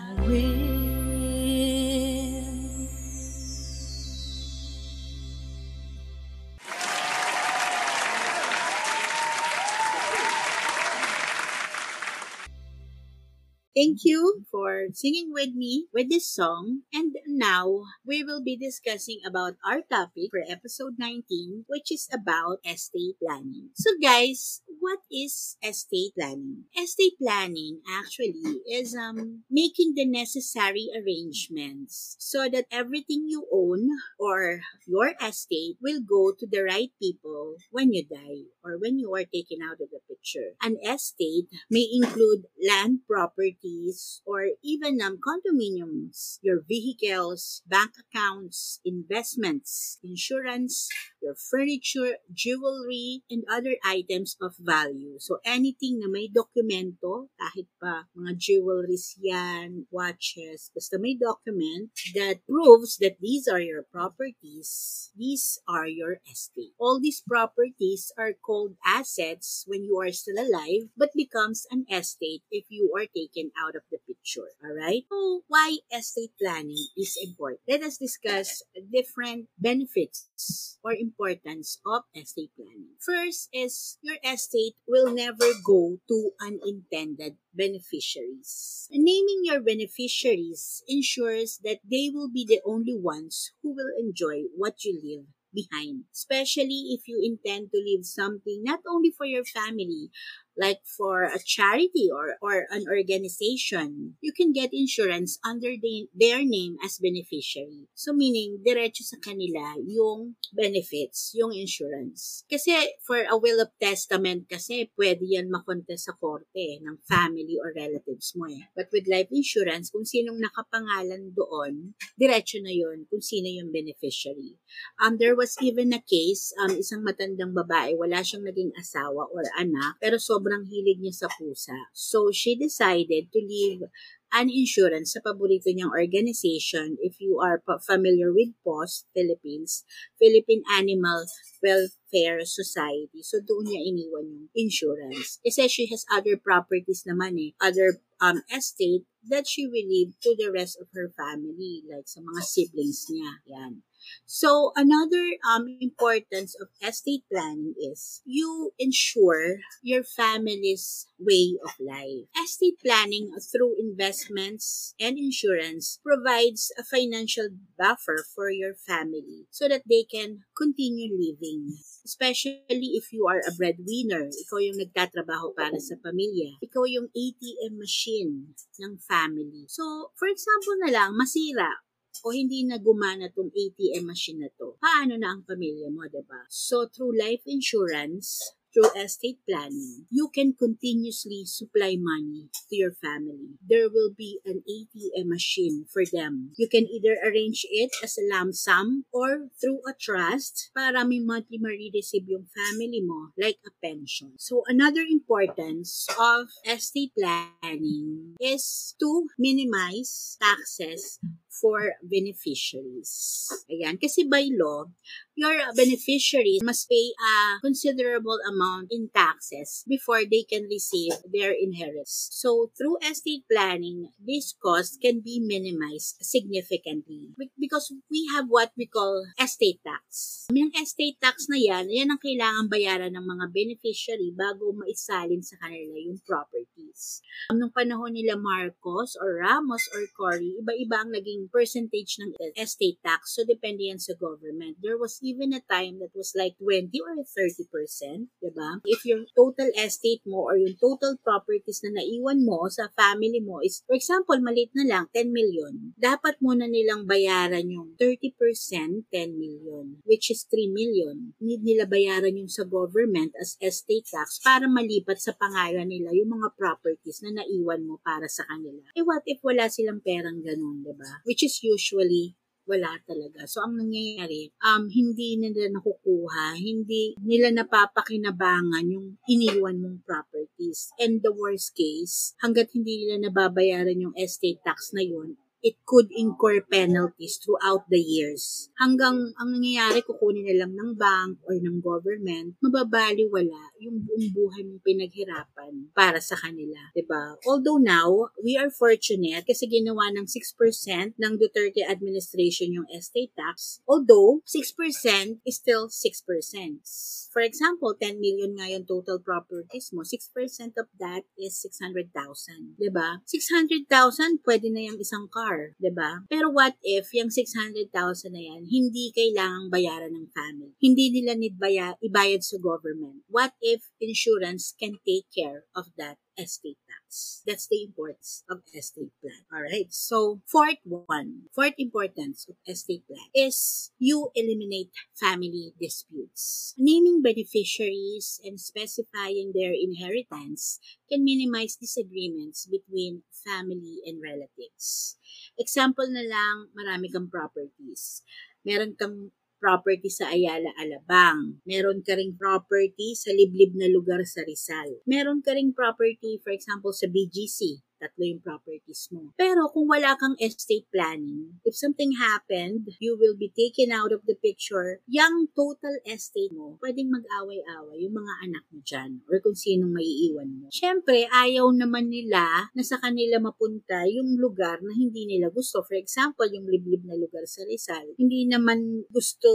Thank 13.92 14.08
you 14.08 14.46
for 14.50 14.88
singing 14.94 15.36
with 15.36 15.52
me 15.52 15.84
with 15.92 16.08
this 16.08 16.24
song. 16.24 16.88
And 16.94 17.12
now 17.26 17.84
we 18.06 18.24
will 18.24 18.42
be 18.42 18.56
discussing 18.56 19.20
about 19.20 19.60
our 19.68 19.84
topic 19.84 20.32
for 20.32 20.40
episode 20.48 20.96
19, 20.96 21.66
which 21.68 21.92
is 21.92 22.08
about 22.08 22.64
estate 22.64 23.20
planning. 23.20 23.68
So 23.76 23.90
guys, 24.00 24.62
what 24.80 25.00
is 25.12 25.58
estate 25.62 26.16
planning? 26.16 26.64
Estate 26.72 27.20
planning 27.20 27.84
actually 27.84 28.64
is 28.64 28.96
um 28.96 29.44
making 29.50 29.92
the 29.92 30.08
necessary 30.08 30.88
arrangements 30.96 32.16
so 32.18 32.48
that 32.48 32.72
everything 32.72 33.28
you 33.28 33.44
own 33.52 33.92
or 34.18 34.64
your 34.88 35.12
estate 35.20 35.76
will 35.84 36.00
go 36.00 36.32
to 36.32 36.48
the 36.48 36.64
right 36.64 36.90
people 36.96 37.60
when 37.70 37.92
you 37.92 38.08
die 38.08 38.48
or 38.64 38.80
when 38.80 38.98
you 38.98 39.12
are 39.12 39.28
taken 39.28 39.60
out 39.60 39.84
of 39.84 39.92
the 39.92 40.00
picture. 40.08 40.56
An 40.64 40.80
estate 40.80 41.52
may 41.70 41.86
include 41.92 42.48
land 42.56 43.04
property 43.06 43.81
or 44.26 44.54
even 44.62 45.00
um, 45.00 45.18
condominiums, 45.18 46.38
your 46.42 46.62
vehicles, 46.66 47.62
bank 47.66 47.92
accounts, 47.98 48.80
investments, 48.84 49.98
insurance, 50.02 50.88
your 51.22 51.34
furniture, 51.34 52.18
jewelry, 52.32 53.22
and 53.30 53.44
other 53.50 53.76
items 53.84 54.36
of 54.40 54.54
value. 54.58 55.16
So 55.18 55.38
anything 55.44 56.00
na 56.02 56.10
may 56.10 56.28
dokumento, 56.28 57.30
kahit 57.38 57.70
pa 57.78 58.10
mga 58.14 58.38
jewelries 58.38 59.14
yan, 59.18 59.86
watches, 59.90 60.70
basta 60.74 60.98
may 60.98 61.14
document 61.14 61.94
that 62.14 62.42
proves 62.46 62.98
that 62.98 63.18
these 63.22 63.46
are 63.46 63.62
your 63.62 63.86
properties, 63.86 65.10
these 65.16 65.62
are 65.68 65.86
your 65.86 66.18
estate. 66.26 66.74
All 66.78 66.98
these 66.98 67.22
properties 67.22 68.10
are 68.18 68.34
called 68.34 68.74
assets 68.84 69.64
when 69.66 69.84
you 69.84 69.98
are 70.02 70.12
still 70.12 70.38
alive, 70.38 70.90
but 70.96 71.14
becomes 71.14 71.66
an 71.70 71.86
estate 71.90 72.42
if 72.50 72.66
you 72.68 72.92
are 72.96 73.06
taken 73.06 73.50
out 73.54 73.71
of 73.76 73.82
the 73.90 73.98
picture. 74.06 74.48
Alright? 74.64 75.04
So, 75.10 75.42
why 75.48 75.78
estate 75.92 76.32
planning 76.40 76.86
is 76.96 77.18
important? 77.22 77.60
Let 77.68 77.82
us 77.82 77.98
discuss 77.98 78.62
different 78.92 79.48
benefits 79.58 80.78
or 80.84 80.92
importance 80.92 81.78
of 81.86 82.02
estate 82.14 82.50
planning. 82.56 82.98
First 83.00 83.48
is 83.52 83.98
your 84.02 84.16
estate 84.24 84.74
will 84.86 85.14
never 85.14 85.46
go 85.64 85.98
to 86.08 86.30
unintended 86.40 87.36
beneficiaries. 87.54 88.88
Naming 88.90 89.42
your 89.44 89.60
beneficiaries 89.60 90.82
ensures 90.88 91.60
that 91.64 91.80
they 91.88 92.10
will 92.12 92.30
be 92.30 92.44
the 92.46 92.60
only 92.64 92.96
ones 92.96 93.52
who 93.62 93.74
will 93.74 93.92
enjoy 93.98 94.42
what 94.56 94.84
you 94.84 94.98
leave 95.02 95.26
behind, 95.54 96.04
especially 96.12 96.96
if 96.96 97.06
you 97.06 97.20
intend 97.20 97.70
to 97.70 97.78
leave 97.78 98.04
something 98.04 98.62
not 98.64 98.80
only 98.88 99.12
for 99.16 99.26
your 99.26 99.44
family, 99.44 100.10
like 100.56 100.84
for 100.84 101.24
a 101.24 101.40
charity 101.40 102.12
or, 102.12 102.36
or 102.42 102.66
an 102.70 102.84
organization, 102.88 104.14
you 104.20 104.32
can 104.32 104.52
get 104.52 104.70
insurance 104.72 105.38
under 105.44 105.72
the, 105.80 106.08
their 106.14 106.44
name 106.44 106.76
as 106.84 106.98
beneficiary. 106.98 107.88
So 107.94 108.12
meaning, 108.12 108.60
diretso 108.60 109.02
sa 109.02 109.16
kanila 109.16 109.80
yung 109.80 110.36
benefits, 110.52 111.32
yung 111.32 111.56
insurance. 111.56 112.44
Kasi 112.50 112.76
for 113.00 113.24
a 113.24 113.36
will 113.38 113.60
of 113.64 113.72
testament 113.80 114.46
kasi, 114.50 114.92
pwede 114.98 115.24
yan 115.24 115.48
makontest 115.48 116.12
sa 116.12 116.14
korte 116.20 116.80
ng 116.84 117.00
family 117.08 117.56
or 117.56 117.72
relatives 117.72 118.36
mo 118.36 118.44
eh. 118.50 118.68
But 118.76 118.92
with 118.92 119.08
life 119.08 119.32
insurance, 119.32 119.88
kung 119.88 120.04
sinong 120.04 120.36
nakapangalan 120.36 121.32
doon, 121.32 121.96
diretso 122.20 122.60
na 122.60 122.74
yon 122.74 123.08
kung 123.08 123.24
sino 123.24 123.48
yung 123.48 123.72
beneficiary. 123.72 124.60
Um, 125.00 125.16
there 125.16 125.38
was 125.38 125.56
even 125.64 125.96
a 125.96 126.02
case, 126.04 126.52
um, 126.60 126.76
isang 126.76 127.00
matandang 127.06 127.56
babae, 127.56 127.96
wala 127.96 128.20
siyang 128.20 128.44
naging 128.44 128.72
asawa 128.76 129.28
or 129.32 129.44
anak, 129.56 129.96
pero 129.96 130.20
so 130.20 130.41
sobrang 130.42 130.66
hilig 130.66 130.98
niya 130.98 131.14
sa 131.14 131.28
pusa. 131.30 131.78
So, 131.94 132.34
she 132.34 132.58
decided 132.58 133.30
to 133.30 133.38
leave 133.38 133.86
an 134.34 134.50
insurance 134.50 135.14
sa 135.14 135.22
paborito 135.22 135.70
niyang 135.70 135.94
organization 135.94 136.98
if 136.98 137.20
you 137.22 137.38
are 137.38 137.62
familiar 137.84 138.34
with 138.34 138.50
POST 138.66 139.06
Philippines, 139.14 139.86
Philippine 140.18 140.66
Animal 140.74 141.28
Welfare 141.62 142.42
Society. 142.42 143.22
So, 143.22 143.38
doon 143.38 143.70
niya 143.70 143.80
iniwan 143.86 144.26
yung 144.26 144.48
insurance. 144.58 145.38
Kasi 145.46 145.70
she 145.70 145.86
has 145.94 146.02
other 146.10 146.34
properties 146.34 147.06
naman 147.06 147.38
eh, 147.38 147.54
other 147.62 148.02
um, 148.18 148.42
estate 148.50 149.06
that 149.30 149.46
she 149.46 149.70
will 149.70 149.86
leave 149.86 150.18
to 150.26 150.34
the 150.34 150.50
rest 150.50 150.74
of 150.82 150.90
her 150.96 151.14
family, 151.14 151.86
like 151.86 152.10
sa 152.10 152.18
mga 152.18 152.42
siblings 152.42 153.06
niya. 153.06 153.30
Yan. 153.46 153.86
So 154.26 154.72
another 154.76 155.36
um, 155.44 155.76
importance 155.80 156.56
of 156.58 156.68
estate 156.80 157.24
planning 157.30 157.74
is 157.78 158.22
you 158.24 158.72
ensure 158.78 159.60
your 159.82 160.04
family's 160.04 161.06
way 161.18 161.58
of 161.62 161.72
life. 161.78 162.26
Estate 162.36 162.78
planning 162.82 163.30
through 163.52 163.76
investments 163.78 164.94
and 164.98 165.18
insurance 165.18 166.00
provides 166.02 166.72
a 166.78 166.84
financial 166.84 167.48
buffer 167.78 168.24
for 168.34 168.50
your 168.50 168.74
family 168.74 169.46
so 169.50 169.68
that 169.68 169.82
they 169.88 170.04
can 170.04 170.42
continue 170.56 171.12
living. 171.12 171.78
Especially 172.04 172.98
if 172.98 173.12
you 173.12 173.26
are 173.30 173.38
a 173.46 173.54
breadwinner, 173.54 174.26
ikaw 174.26 174.58
yung 174.58 174.80
nagtatrabaho 174.82 175.54
para 175.54 175.78
sa 175.78 175.94
pamilya, 176.02 176.58
ikaw 176.58 176.82
yung 176.82 177.06
ATM 177.14 177.78
machine 177.78 178.58
ng 178.82 178.98
family. 178.98 179.70
So, 179.70 180.10
for 180.18 180.26
example 180.26 180.74
na 180.82 180.90
lang, 180.90 181.14
masira, 181.14 181.86
o 182.20 182.30
hindi 182.30 182.68
na 182.68 182.76
gumana 182.76 183.32
tong 183.32 183.48
ATM 183.48 184.04
machine 184.04 184.44
na 184.44 184.50
to, 184.60 184.76
paano 184.76 185.16
na 185.16 185.32
ang 185.32 185.42
pamilya 185.48 185.88
mo, 185.88 186.04
ba? 186.04 186.12
Diba? 186.12 186.40
So, 186.52 186.84
through 186.92 187.16
life 187.16 187.42
insurance, 187.48 188.40
through 188.72 188.90
estate 188.96 189.38
planning, 189.48 190.08
you 190.10 190.30
can 190.32 190.54
continuously 190.56 191.44
supply 191.44 191.96
money 192.00 192.48
to 192.68 192.74
your 192.76 192.92
family. 192.92 193.60
There 193.60 193.88
will 193.92 194.10
be 194.16 194.40
an 194.44 194.64
ATM 194.64 195.28
machine 195.28 195.84
for 195.92 196.02
them. 196.08 196.52
You 196.56 196.68
can 196.68 196.88
either 196.88 197.16
arrange 197.20 197.66
it 197.70 197.92
as 198.02 198.16
a 198.16 198.24
lump 198.32 198.54
sum 198.54 199.04
or 199.12 199.52
through 199.60 199.84
a 199.88 199.92
trust 199.92 200.70
para 200.74 201.04
may 201.04 201.20
monthly 201.20 201.60
ma-receive 201.60 202.24
yung 202.26 202.48
family 202.48 203.04
mo 203.04 203.36
like 203.36 203.60
a 203.68 203.72
pension. 203.84 204.40
So 204.40 204.64
another 204.66 205.04
importance 205.04 206.08
of 206.18 206.48
estate 206.64 207.12
planning 207.12 208.36
is 208.40 208.96
to 209.00 209.28
minimize 209.38 210.36
taxes 210.40 211.20
for 211.52 212.00
beneficiaries. 212.00 213.48
Ayan, 213.68 214.00
kasi 214.00 214.24
by 214.24 214.48
law, 214.48 214.88
your 215.36 215.56
beneficiaries 215.76 216.64
must 216.64 216.88
pay 216.88 217.12
a 217.16 217.60
considerable 217.60 218.40
amount 218.48 218.88
in 218.90 219.08
taxes 219.12 219.84
before 219.88 220.24
they 220.24 220.44
can 220.48 220.64
receive 220.68 221.12
their 221.28 221.52
inheritance. 221.52 222.32
So, 222.32 222.72
through 222.76 223.00
estate 223.04 223.44
planning, 223.48 224.12
this 224.20 224.56
cost 224.56 225.00
can 225.00 225.20
be 225.20 225.40
minimized 225.40 226.20
significantly 226.24 227.32
because 227.58 227.92
we 228.10 228.28
have 228.32 228.48
what 228.48 228.72
we 228.76 228.86
call 228.86 229.24
estate 229.40 229.80
tax. 229.84 230.46
Yung 230.52 230.72
estate 230.76 231.20
tax 231.20 231.48
na 231.48 231.60
yan, 231.60 231.88
yan 231.88 232.12
ang 232.12 232.20
kailangan 232.20 232.68
bayaran 232.68 233.12
ng 233.16 233.24
mga 233.24 233.46
beneficiary 233.52 234.32
bago 234.32 234.72
maisalin 234.76 235.40
sa 235.40 235.56
kanila 235.60 235.96
yung 235.96 236.20
properties. 236.24 237.24
Nung 237.52 237.72
panahon 237.72 238.14
nila 238.14 238.36
Marcos 238.36 239.16
or 239.16 239.40
Ramos 239.40 239.88
or 239.96 240.04
Cory, 240.12 240.60
iba-iba 240.60 241.02
ang 241.02 241.10
naging 241.12 241.41
percentage 241.48 242.20
ng 242.20 242.36
estate 242.54 243.00
tax. 243.02 243.34
So, 243.34 243.46
depende 243.46 243.88
yan 243.88 243.98
sa 243.98 244.14
government. 244.18 244.78
There 244.78 245.00
was 245.00 245.18
even 245.24 245.56
a 245.56 245.64
time 245.64 245.98
that 245.98 246.14
was 246.14 246.36
like 246.36 246.58
20 246.60 246.92
or 247.02 247.18
30%, 247.24 248.28
diba? 248.38 248.70
If 248.86 249.02
your 249.08 249.26
total 249.34 249.70
estate 249.74 250.22
mo 250.28 250.46
or 250.46 250.60
yung 250.60 250.76
total 250.78 251.18
properties 251.18 251.82
na 251.82 252.02
naiwan 252.02 252.44
mo 252.46 252.68
sa 252.68 252.92
family 252.92 253.40
mo 253.42 253.58
is, 253.64 253.82
for 253.88 253.96
example, 253.96 254.38
malit 254.38 254.70
na 254.76 254.84
lang, 254.86 255.04
10 255.10 255.32
million, 255.32 255.94
dapat 255.96 256.38
muna 256.44 256.68
nilang 256.68 257.08
bayaran 257.08 257.66
yung 257.66 257.94
30%, 257.98 259.08
10 259.08 259.10
million, 259.34 260.02
which 260.04 260.30
is 260.30 260.44
3 260.50 260.70
million. 260.70 261.34
Need 261.40 261.62
nila 261.64 261.88
bayaran 261.88 262.36
yung 262.36 262.50
sa 262.50 262.66
government 262.68 263.32
as 263.38 263.56
estate 263.62 264.06
tax 264.06 264.42
para 264.42 264.68
malipat 264.68 265.18
sa 265.22 265.32
pangalan 265.32 265.88
nila 265.88 266.12
yung 266.12 266.36
mga 266.36 266.52
properties 266.58 267.22
na 267.24 267.42
naiwan 267.42 267.86
mo 267.86 267.96
para 268.02 268.26
sa 268.28 268.44
kanila. 268.44 268.84
Eh 268.92 269.04
what 269.06 269.24
if 269.24 269.40
wala 269.40 269.70
silang 269.72 270.02
perang 270.04 270.42
ganun, 270.44 270.84
diba? 270.84 271.22
Which 271.32 271.48
is 271.48 271.64
usually 271.64 272.36
wala 272.68 272.94
talaga. 273.02 273.42
So, 273.50 273.64
ang 273.64 273.74
nangyayari, 273.74 274.54
um, 274.62 274.86
hindi 274.86 275.34
nila 275.34 275.66
nakukuha, 275.74 276.54
hindi 276.60 277.18
nila 277.18 277.50
napapakinabangan 277.50 278.86
yung 278.86 279.18
iniwan 279.26 279.82
mong 279.82 279.98
properties. 280.06 280.94
And 281.02 281.24
the 281.24 281.34
worst 281.34 281.74
case, 281.74 282.38
hanggat 282.38 282.70
hindi 282.70 283.02
nila 283.02 283.28
nababayaran 283.28 283.98
yung 283.98 284.14
estate 284.14 284.62
tax 284.62 284.94
na 284.94 285.02
yun, 285.02 285.34
it 285.62 285.78
could 285.86 286.10
incur 286.10 286.60
penalties 286.66 287.38
throughout 287.38 287.86
the 287.86 288.02
years. 288.02 288.68
Hanggang 288.76 289.32
ang 289.38 289.48
nangyayari, 289.54 290.02
kukunin 290.02 290.50
na 290.50 290.66
lang 290.66 290.74
ng 290.74 290.98
bank 290.98 291.38
or 291.46 291.54
ng 291.56 291.78
government, 291.78 292.58
mababaliwala 292.58 293.78
yung 293.78 294.02
buong 294.02 294.28
buhay 294.34 294.62
mong 294.66 294.82
pinaghirapan 294.82 295.94
para 295.94 296.18
sa 296.18 296.34
kanila. 296.34 296.90
ba? 296.90 296.94
Diba? 296.98 297.24
Although 297.46 297.78
now, 297.78 298.34
we 298.42 298.58
are 298.58 298.68
fortunate 298.74 299.46
kasi 299.46 299.70
ginawa 299.70 300.10
ng 300.12 300.26
6% 300.26 301.14
ng 301.16 301.32
Duterte 301.38 301.86
administration 301.86 302.74
yung 302.74 302.88
estate 302.90 303.32
tax. 303.38 303.80
Although, 303.86 304.42
6% 304.44 305.46
is 305.46 305.56
still 305.56 305.86
6%. 305.86 307.30
For 307.32 307.40
example, 307.40 307.96
10 307.96 308.20
million 308.20 308.52
nga 308.60 308.68
yung 308.68 308.84
total 308.84 309.16
properties 309.16 309.88
mo. 309.96 310.04
6% 310.04 310.76
of 310.76 310.88
that 311.00 311.24
is 311.40 311.56
600,000. 311.64 312.12
ba? 312.12 312.76
Diba? 312.76 313.08
600,000, 313.24 314.44
pwede 314.44 314.68
na 314.68 314.92
yung 314.92 315.00
isang 315.00 315.32
car. 315.32 315.51
Ba? 315.56 315.76
Diba? 315.78 316.10
Pero 316.28 316.52
what 316.52 316.76
if 316.82 317.12
yung 317.12 317.28
600,000 317.28 317.88
na 318.32 318.42
yan, 318.42 318.62
hindi 318.68 319.12
kailangang 319.12 319.68
bayaran 319.72 320.12
ng 320.12 320.28
family? 320.32 320.72
Hindi 320.80 321.20
nila 321.20 321.36
need 321.36 321.56
baya, 321.60 321.96
ibayad 322.00 322.42
sa 322.44 322.56
government. 322.60 323.24
What 323.28 323.56
if 323.60 323.92
insurance 324.00 324.72
can 324.76 325.00
take 325.04 325.28
care 325.32 325.68
of 325.76 325.92
that 326.00 326.16
estate 326.36 326.80
tax. 327.12 327.42
That's 327.46 327.68
the 327.68 327.84
importance 327.84 328.44
of 328.48 328.62
estate 328.74 329.12
plan. 329.20 329.44
All 329.52 329.62
right. 329.62 329.92
So, 329.92 330.40
fourth 330.46 330.80
one, 330.84 331.52
fourth 331.54 331.74
importance 331.78 332.46
of 332.48 332.56
estate 332.66 333.06
plan 333.06 333.28
is 333.34 333.92
you 333.98 334.30
eliminate 334.34 334.90
family 335.14 335.74
disputes. 335.80 336.74
Naming 336.78 337.22
beneficiaries 337.22 338.40
and 338.44 338.58
specifying 338.58 339.52
their 339.54 339.72
inheritance 339.72 340.80
can 341.10 341.24
minimize 341.24 341.76
disagreements 341.76 342.66
between 342.66 343.22
family 343.44 344.00
and 344.06 344.20
relatives. 344.22 345.16
Example 345.58 346.08
na 346.08 346.24
lang, 346.24 346.72
marami 346.72 347.12
kang 347.12 347.28
properties. 347.28 348.22
Meron 348.64 348.96
kang 348.96 349.34
property 349.62 350.10
sa 350.10 350.34
Ayala, 350.34 350.74
Alabang. 350.74 351.62
Meron 351.62 352.02
ka 352.02 352.18
ring 352.18 352.34
property 352.34 353.14
sa 353.14 353.30
liblib 353.30 353.78
na 353.78 353.86
lugar 353.86 354.26
sa 354.26 354.42
Rizal. 354.42 354.98
Meron 355.06 355.38
ka 355.38 355.54
ring 355.54 355.70
property, 355.70 356.42
for 356.42 356.50
example, 356.50 356.90
sa 356.90 357.06
BGC 357.06 357.78
tatlo 358.02 358.26
yung 358.26 358.42
properties 358.42 359.06
mo. 359.14 359.30
Pero 359.38 359.70
kung 359.70 359.86
wala 359.86 360.18
kang 360.18 360.34
estate 360.42 360.90
planning, 360.90 361.62
if 361.62 361.78
something 361.78 362.18
happened, 362.18 362.90
you 362.98 363.14
will 363.14 363.38
be 363.38 363.54
taken 363.54 363.94
out 363.94 364.10
of 364.10 364.26
the 364.26 364.34
picture, 364.34 364.98
yung 365.06 365.46
total 365.54 365.94
estate 366.02 366.50
mo, 366.50 366.82
pwedeng 366.82 367.14
mag-away-away 367.14 368.02
yung 368.02 368.18
mga 368.18 368.34
anak 368.50 368.64
mo 368.74 368.82
dyan 368.82 369.22
or 369.30 369.38
kung 369.38 369.54
sinong 369.54 369.94
maiiwan 369.94 370.50
mo. 370.50 370.66
Siyempre, 370.74 371.30
ayaw 371.30 371.70
naman 371.70 372.10
nila 372.10 372.74
na 372.74 372.82
sa 372.82 372.98
kanila 372.98 373.38
mapunta 373.38 374.02
yung 374.10 374.34
lugar 374.42 374.82
na 374.82 374.90
hindi 374.90 375.30
nila 375.30 375.54
gusto. 375.54 375.86
For 375.86 375.94
example, 375.94 376.50
yung 376.50 376.66
liblib 376.66 377.06
na 377.06 377.14
lugar 377.14 377.46
sa 377.46 377.62
Rizal, 377.62 378.18
hindi 378.18 378.50
naman 378.50 379.06
gusto 379.14 379.48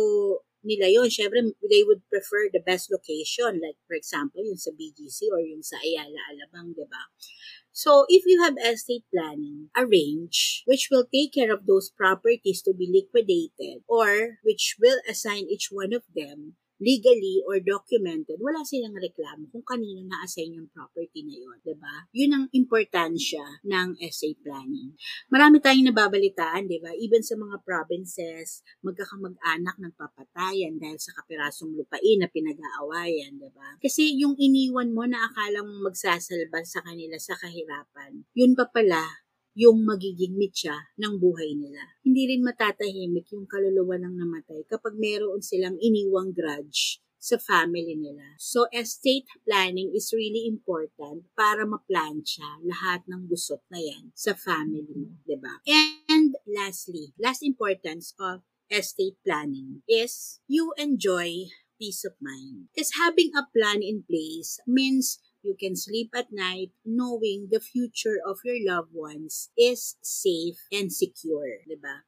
nila 0.67 0.91
yon 0.91 1.07
Siyempre, 1.07 1.39
they 1.69 1.87
would 1.87 2.03
prefer 2.11 2.51
the 2.51 2.59
best 2.59 2.91
location. 2.91 3.63
Like, 3.63 3.79
for 3.87 3.95
example, 3.95 4.43
yung 4.43 4.59
sa 4.59 4.75
BGC 4.75 5.31
or 5.31 5.39
yung 5.39 5.63
sa 5.63 5.79
Ayala, 5.79 6.19
Alabang, 6.33 6.75
di 6.75 6.83
ba? 6.83 7.03
So, 7.77 8.09
if 8.09 8.25
you 8.25 8.41
have 8.41 8.57
estate 8.57 9.05
planning 9.13 9.69
arrange, 9.77 10.63
which 10.65 10.89
will 10.89 11.05
take 11.05 11.33
care 11.37 11.53
of 11.53 11.67
those 11.67 11.91
properties 11.93 12.63
to 12.63 12.73
be 12.73 12.89
liquidated 12.89 13.83
or 13.87 14.39
which 14.41 14.77
will 14.81 14.97
assign 15.07 15.45
each 15.45 15.69
one 15.69 15.93
of 15.93 16.01
them 16.15 16.57
legally 16.77 17.41
or 17.45 17.57
documented, 17.61 18.37
wala 18.37 18.61
silang 18.61 18.93
reklamo 18.93 19.49
kung 19.49 19.65
kanino 19.65 20.05
na-assign 20.05 20.61
yung 20.61 20.69
property 20.69 21.25
na 21.25 21.35
yun, 21.35 21.57
ba? 21.57 21.65
Diba? 21.65 21.95
Yun 22.13 22.31
ang 22.33 22.45
importansya 22.53 23.65
ng 23.65 23.97
essay 24.01 24.37
planning. 24.37 24.93
Marami 25.33 25.57
tayong 25.57 25.89
nababalitaan, 25.89 26.69
ba? 26.69 26.93
Even 26.97 27.25
sa 27.25 27.33
mga 27.33 27.61
provinces, 27.65 28.61
magkakamag-anak 28.85 29.75
ng 29.81 29.93
papatayan 29.97 30.77
dahil 30.77 31.01
sa 31.01 31.17
kapirasong 31.17 31.73
lupain 31.73 32.21
na 32.21 32.29
pinag-aawayan, 32.29 33.41
ba? 33.41 33.77
Kasi 33.81 34.13
yung 34.21 34.37
iniwan 34.37 34.93
mo 34.93 35.09
na 35.09 35.25
akala 35.25 35.65
mong 35.65 35.93
magsasalba 35.93 36.61
sa 36.61 36.85
kanila 36.85 37.17
sa 37.17 37.33
kahirapan, 37.37 38.21
yun 38.37 38.53
pa 38.53 38.69
pala 38.69 39.26
yung 39.57 39.81
magiging 39.81 40.37
mitya 40.37 40.93
ng 41.01 41.17
buhay 41.17 41.57
nila. 41.57 41.81
Hindi 42.05 42.29
rin 42.29 42.45
matatahimik 42.45 43.25
yung 43.33 43.49
kaluluwa 43.49 43.97
ng 43.97 44.13
namatay 44.13 44.61
kapag 44.69 44.93
meron 45.01 45.41
silang 45.41 45.81
iniwang 45.81 46.29
grudge 46.29 47.01
sa 47.17 47.41
family 47.41 47.97
nila. 47.97 48.37
So, 48.37 48.69
estate 48.69 49.25
planning 49.41 49.89
is 49.97 50.13
really 50.13 50.45
important 50.45 51.25
para 51.33 51.65
maplansya 51.65 52.61
lahat 52.61 53.01
ng 53.09 53.25
gusot 53.25 53.65
na 53.73 53.81
yan 53.81 54.13
sa 54.13 54.37
family 54.37 54.93
mo, 54.93 55.17
ba? 55.17 55.25
Diba? 55.25 55.53
And 56.05 56.37
lastly, 56.45 57.17
last 57.17 57.41
importance 57.41 58.13
of 58.21 58.45
estate 58.69 59.17
planning 59.25 59.81
is 59.89 60.37
you 60.45 60.77
enjoy 60.77 61.49
peace 61.81 62.05
of 62.05 62.13
mind. 62.21 62.69
Because 62.73 62.93
having 62.97 63.33
a 63.33 63.49
plan 63.49 63.81
in 63.81 64.05
place 64.05 64.61
means 64.69 65.17
you 65.47 65.55
can 65.55 65.75
sleep 65.79 66.11
at 66.13 66.27
night 66.29 66.75
knowing 66.83 67.47
the 67.49 67.63
future 67.63 68.19
of 68.27 68.43
your 68.43 68.59
loved 68.59 68.91
ones 68.93 69.49
is 69.57 69.95
safe 70.03 70.59
and 70.71 70.91
secure, 70.91 71.63
di 71.63 71.79
ba? 71.79 72.03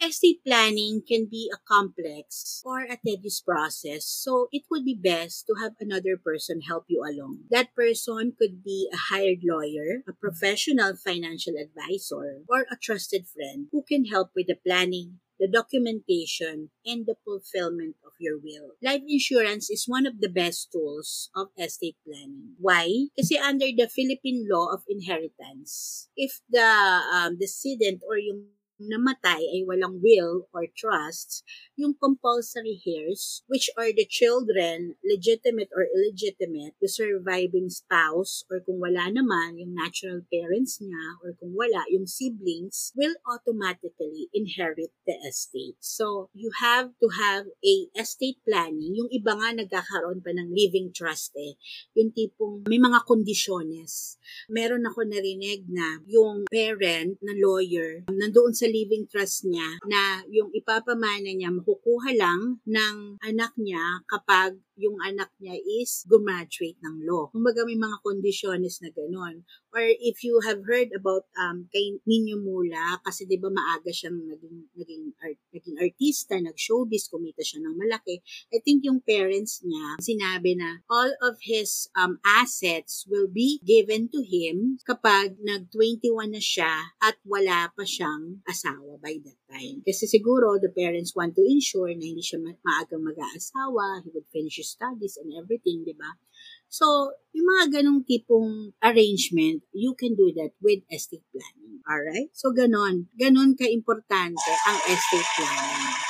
Estate 0.00 0.40
planning 0.40 1.04
can 1.04 1.28
be 1.28 1.52
a 1.52 1.60
complex 1.68 2.62
or 2.64 2.88
a 2.88 2.96
tedious 2.96 3.44
process, 3.44 4.08
so 4.08 4.48
it 4.50 4.64
would 4.70 4.84
be 4.88 4.96
best 4.96 5.44
to 5.46 5.60
have 5.60 5.76
another 5.78 6.16
person 6.16 6.64
help 6.64 6.88
you 6.88 7.04
along. 7.04 7.44
That 7.50 7.76
person 7.76 8.32
could 8.38 8.64
be 8.64 8.88
a 8.88 9.12
hired 9.12 9.44
lawyer, 9.44 10.00
a 10.08 10.16
professional 10.16 10.96
financial 10.96 11.54
advisor, 11.60 12.40
or 12.48 12.64
a 12.72 12.80
trusted 12.80 13.28
friend 13.28 13.68
who 13.70 13.84
can 13.84 14.06
help 14.06 14.30
with 14.34 14.46
the 14.48 14.56
planning, 14.56 15.20
the 15.38 15.48
documentation, 15.48 16.70
and 16.84 17.06
the 17.06 17.14
fulfillment 17.24 17.96
of 18.04 18.12
your 18.18 18.38
will. 18.38 18.74
Life 18.82 19.02
insurance 19.06 19.70
is 19.70 19.86
one 19.86 20.06
of 20.06 20.20
the 20.20 20.28
best 20.28 20.70
tools 20.72 21.30
of 21.34 21.48
estate 21.56 21.96
planning. 22.04 22.58
Why? 22.58 23.08
Kasi 23.14 23.38
under 23.38 23.70
the 23.70 23.88
Philippine 23.88 24.46
law 24.50 24.74
of 24.74 24.82
inheritance, 24.90 26.08
if 26.18 26.42
the 26.50 26.66
um, 27.14 27.38
decedent 27.38 28.02
or 28.02 28.18
yung 28.18 28.57
namatay 28.78 29.42
ay 29.42 29.66
walang 29.66 29.98
will 29.98 30.46
or 30.54 30.70
trust, 30.70 31.42
yung 31.74 31.98
compulsory 31.98 32.78
heirs, 32.86 33.42
which 33.50 33.70
are 33.74 33.90
the 33.90 34.06
children, 34.06 34.94
legitimate 35.02 35.70
or 35.74 35.86
illegitimate, 35.90 36.78
the 36.78 36.88
surviving 36.88 37.66
spouse, 37.68 38.46
or 38.46 38.62
kung 38.62 38.78
wala 38.78 39.10
naman, 39.10 39.58
yung 39.58 39.74
natural 39.74 40.22
parents 40.30 40.78
niya, 40.78 41.18
or 41.22 41.34
kung 41.38 41.54
wala, 41.54 41.82
yung 41.90 42.06
siblings, 42.06 42.94
will 42.94 43.14
automatically 43.26 44.30
inherit 44.30 44.94
the 45.06 45.14
estate. 45.26 45.78
So, 45.82 46.30
you 46.32 46.54
have 46.62 46.94
to 47.02 47.08
have 47.18 47.50
a 47.64 47.74
estate 47.98 48.38
planning. 48.46 48.94
Yung 48.94 49.10
iba 49.10 49.34
nga 49.34 49.50
nagkakaroon 49.54 50.22
pa 50.22 50.30
ng 50.30 50.54
living 50.54 50.94
trust 50.94 51.34
eh. 51.34 51.58
Yung 51.98 52.14
tipong 52.14 52.66
may 52.70 52.78
mga 52.78 53.02
kondisyones. 53.06 54.18
Meron 54.46 54.86
ako 54.86 55.02
narinig 55.02 55.66
na 55.66 55.98
yung 56.06 56.46
parent 56.46 57.18
na 57.24 57.34
lawyer, 57.34 58.06
nandoon 58.06 58.54
sa 58.54 58.67
living 58.68 59.08
trust 59.08 59.48
niya 59.48 59.80
na 59.88 60.22
yung 60.28 60.52
ipapamana 60.52 61.32
niya 61.32 61.50
makukuha 61.50 62.14
lang 62.14 62.62
ng 62.68 63.18
anak 63.24 63.52
niya 63.58 64.04
kapag 64.06 64.60
yung 64.78 64.94
anak 65.02 65.34
niya 65.42 65.58
is 65.58 66.06
graduate 66.06 66.78
ng 66.80 67.02
law. 67.02 67.26
Kumbaga 67.34 67.66
may 67.66 67.74
mga 67.74 67.98
kondisyones 68.00 68.78
na 68.78 68.94
gano'n. 68.94 69.42
Or 69.74 69.84
if 69.84 70.24
you 70.24 70.40
have 70.46 70.64
heard 70.64 70.94
about 70.96 71.28
um, 71.36 71.68
kay 71.68 72.00
Nino 72.08 72.40
Mula, 72.40 73.02
kasi 73.04 73.28
di 73.28 73.36
ba 73.36 73.52
maaga 73.52 73.92
siyang 73.92 74.16
naging, 74.24 74.70
naging, 74.72 75.04
art, 75.20 75.38
naging 75.52 75.76
artista, 75.76 76.40
nag-showbiz, 76.40 77.10
kumita 77.12 77.44
siya 77.44 77.60
ng 77.66 77.76
malaki. 77.76 78.24
I 78.54 78.58
think 78.64 78.86
yung 78.86 79.04
parents 79.04 79.60
niya, 79.66 80.00
sinabi 80.00 80.56
na 80.56 80.80
all 80.88 81.12
of 81.20 81.36
his 81.44 81.90
um, 81.98 82.16
assets 82.24 83.04
will 83.10 83.28
be 83.28 83.60
given 83.60 84.08
to 84.08 84.24
him 84.24 84.80
kapag 84.88 85.36
nag-21 85.42 86.32
na 86.32 86.42
siya 86.42 86.96
at 87.02 87.20
wala 87.28 87.68
pa 87.76 87.84
siyang 87.84 88.40
asawa 88.58 88.98
by 88.98 89.14
that 89.22 89.38
time. 89.46 89.86
Kasi 89.86 90.10
siguro 90.10 90.58
the 90.58 90.74
parents 90.74 91.14
want 91.14 91.38
to 91.38 91.46
ensure 91.46 91.94
na 91.94 92.02
hindi 92.02 92.26
siya 92.26 92.42
ma- 92.42 92.58
maagang 92.58 93.06
mag-aasawa, 93.06 94.02
he 94.02 94.10
would 94.10 94.26
finish 94.34 94.58
his 94.58 94.74
studies 94.74 95.14
and 95.14 95.30
everything, 95.38 95.86
di 95.86 95.94
ba? 95.94 96.18
So, 96.66 97.14
yung 97.30 97.46
mga 97.46 97.80
ganong 97.80 98.02
tipong 98.02 98.74
arrangement, 98.82 99.62
you 99.70 99.94
can 99.94 100.18
do 100.18 100.34
that 100.34 100.58
with 100.58 100.82
estate 100.90 101.24
planning. 101.30 101.80
Alright? 101.86 102.34
So, 102.34 102.50
ganon. 102.50 103.08
Ganon 103.14 103.54
ka-importante 103.54 104.50
ang 104.66 104.78
estate 104.90 105.30
planning. 105.38 106.07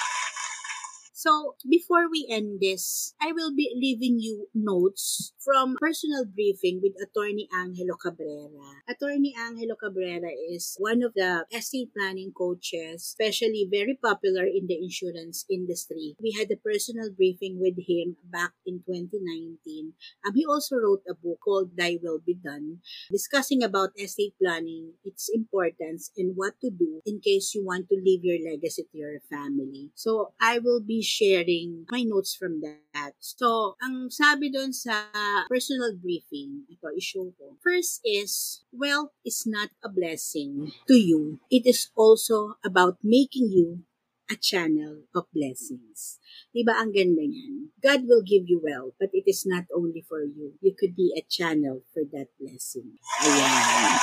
So, 1.18 1.58
before 1.66 2.06
we 2.06 2.30
end 2.30 2.62
this, 2.62 3.12
I 3.18 3.34
will 3.34 3.50
be 3.50 3.74
leaving 3.74 4.22
you 4.22 4.46
notes 4.54 5.34
from 5.42 5.74
personal 5.74 6.22
briefing 6.22 6.78
with 6.78 6.94
Attorney 6.94 7.50
Angelo 7.50 7.98
Cabrera. 7.98 8.86
Attorney 8.86 9.34
Angelo 9.34 9.74
Cabrera 9.74 10.30
is 10.30 10.78
one 10.78 11.02
of 11.02 11.18
the 11.18 11.42
estate 11.50 11.90
planning 11.90 12.30
coaches, 12.30 13.02
especially 13.02 13.66
very 13.66 13.98
popular 13.98 14.46
in 14.46 14.70
the 14.70 14.78
insurance 14.78 15.44
industry. 15.50 16.14
We 16.22 16.38
had 16.38 16.54
a 16.54 16.62
personal 16.62 17.10
briefing 17.10 17.58
with 17.58 17.82
him 17.82 18.14
back 18.22 18.54
in 18.62 18.86
2019. 18.86 19.98
Um, 20.22 20.34
he 20.38 20.46
also 20.46 20.76
wrote 20.78 21.02
a 21.10 21.18
book 21.18 21.42
called 21.42 21.74
Thy 21.74 21.98
Will 22.00 22.22
Be 22.22 22.38
Done, 22.38 22.78
discussing 23.10 23.64
about 23.64 23.90
estate 23.98 24.38
planning, 24.38 24.94
its 25.02 25.26
importance, 25.34 26.12
and 26.16 26.38
what 26.38 26.54
to 26.62 26.70
do 26.70 27.02
in 27.02 27.18
case 27.18 27.58
you 27.58 27.66
want 27.66 27.88
to 27.88 27.98
leave 27.98 28.22
your 28.22 28.38
legacy 28.38 28.86
to 28.86 28.94
your 28.94 29.18
family. 29.26 29.90
So, 29.96 30.30
I 30.40 30.60
will 30.60 30.78
be 30.78 31.07
sharing 31.08 31.88
my 31.88 32.04
notes 32.04 32.36
from 32.36 32.60
that. 32.60 33.16
So, 33.16 33.80
ang 33.80 34.12
sabi 34.12 34.52
doon 34.52 34.76
sa 34.76 35.08
personal 35.48 35.96
briefing, 35.96 36.68
ito, 36.68 36.92
issue 36.92 37.32
ko. 37.40 37.56
First 37.64 38.04
is, 38.04 38.62
wealth 38.68 39.16
is 39.24 39.48
not 39.48 39.72
a 39.80 39.88
blessing 39.88 40.76
to 40.84 40.96
you. 41.00 41.40
It 41.48 41.64
is 41.64 41.88
also 41.96 42.60
about 42.60 43.00
making 43.00 43.48
you 43.48 43.88
a 44.28 44.36
channel 44.36 45.08
of 45.16 45.24
blessings. 45.32 46.20
Diba 46.52 46.76
ang 46.76 46.92
ganda 46.92 47.24
niyan? 47.24 47.72
God 47.80 48.04
will 48.04 48.20
give 48.20 48.44
you 48.44 48.60
wealth, 48.60 48.92
but 49.00 49.08
it 49.16 49.24
is 49.24 49.48
not 49.48 49.64
only 49.72 50.04
for 50.04 50.20
you. 50.20 50.60
You 50.60 50.76
could 50.76 50.92
be 50.92 51.16
a 51.16 51.24
channel 51.24 51.80
for 51.96 52.04
that 52.12 52.28
blessing. 52.36 53.00
Ayan. 53.24 53.96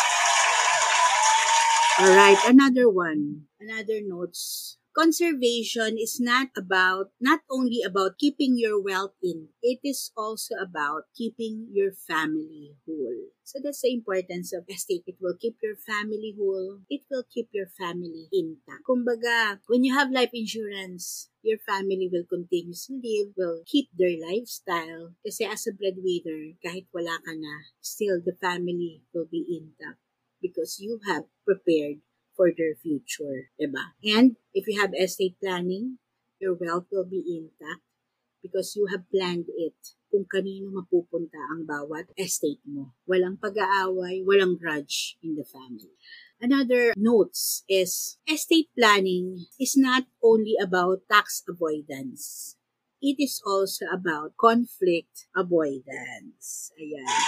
Alright, 1.95 2.41
another 2.49 2.89
one. 2.89 3.47
Another 3.61 4.01
notes 4.01 4.75
conservation 4.95 5.99
is 5.99 6.17
not 6.19 6.47
about 6.55 7.12
not 7.19 7.41
only 7.51 7.84
about 7.84 8.17
keeping 8.17 8.55
your 8.58 8.79
wealth 8.81 9.13
in 9.21 9.49
it 9.62 9.79
is 9.84 10.12
also 10.15 10.55
about 10.55 11.03
keeping 11.13 11.67
your 11.71 11.91
family 11.91 12.73
whole. 12.88 13.36
So 13.43 13.60
that's 13.62 13.81
the 13.81 13.93
importance 13.93 14.53
of 14.53 14.63
estate. 14.71 15.03
It 15.05 15.17
will 15.21 15.36
keep 15.39 15.58
your 15.62 15.75
family 15.75 16.34
whole. 16.39 16.79
It 16.89 17.03
will 17.12 17.27
keep 17.27 17.49
your 17.51 17.67
family 17.67 18.31
intact. 18.31 18.88
Kumbaga 18.88 19.60
when 19.67 19.84
you 19.84 19.93
have 19.93 20.10
life 20.12 20.31
insurance 20.34 21.29
your 21.45 21.62
family 21.62 22.10
will 22.12 22.25
continue 22.25 22.73
to 22.73 22.93
live, 22.97 23.38
will 23.38 23.62
keep 23.69 23.93
their 23.93 24.17
lifestyle. 24.17 25.13
Kasi 25.21 25.45
as 25.45 25.69
a 25.69 25.77
breadwinner, 25.77 26.58
kahit 26.58 26.89
wala 26.89 27.21
ka 27.21 27.38
na, 27.38 27.69
still 27.86 28.17
the 28.17 28.34
family 28.41 29.05
will 29.13 29.29
be 29.29 29.45
intact 29.45 30.01
because 30.41 30.81
you 30.81 30.97
have 31.05 31.29
prepared 31.45 32.01
for 32.36 32.52
their 32.52 32.76
future, 32.76 33.50
diba? 33.56 33.95
And 34.04 34.36
if 34.54 34.67
you 34.67 34.80
have 34.80 34.91
estate 34.93 35.39
planning, 35.41 35.98
your 36.39 36.54
wealth 36.54 36.91
will 36.91 37.08
be 37.08 37.24
intact 37.24 37.82
because 38.43 38.76
you 38.76 38.86
have 38.91 39.10
planned 39.10 39.50
it 39.58 39.98
kung 40.13 40.30
kanino 40.30 40.69
mapupunta 40.69 41.39
ang 41.50 41.65
bawat 41.65 42.13
estate 42.13 42.62
mo. 42.69 42.93
Walang 43.10 43.41
pag-aaway, 43.41 44.21
walang 44.21 44.56
grudge 44.56 45.17
in 45.26 45.34
the 45.34 45.43
family. 45.43 45.98
Another 46.38 46.93
notes 46.93 47.65
is 47.65 48.21
estate 48.30 48.69
planning 48.78 49.50
is 49.58 49.74
not 49.74 50.06
only 50.21 50.54
about 50.62 51.08
tax 51.10 51.41
avoidance. 51.50 52.56
It 53.02 53.17
is 53.17 53.41
also 53.41 53.89
about 53.89 54.38
conflict 54.38 55.28
avoidance. 55.36 56.71
Ayan. 56.78 57.19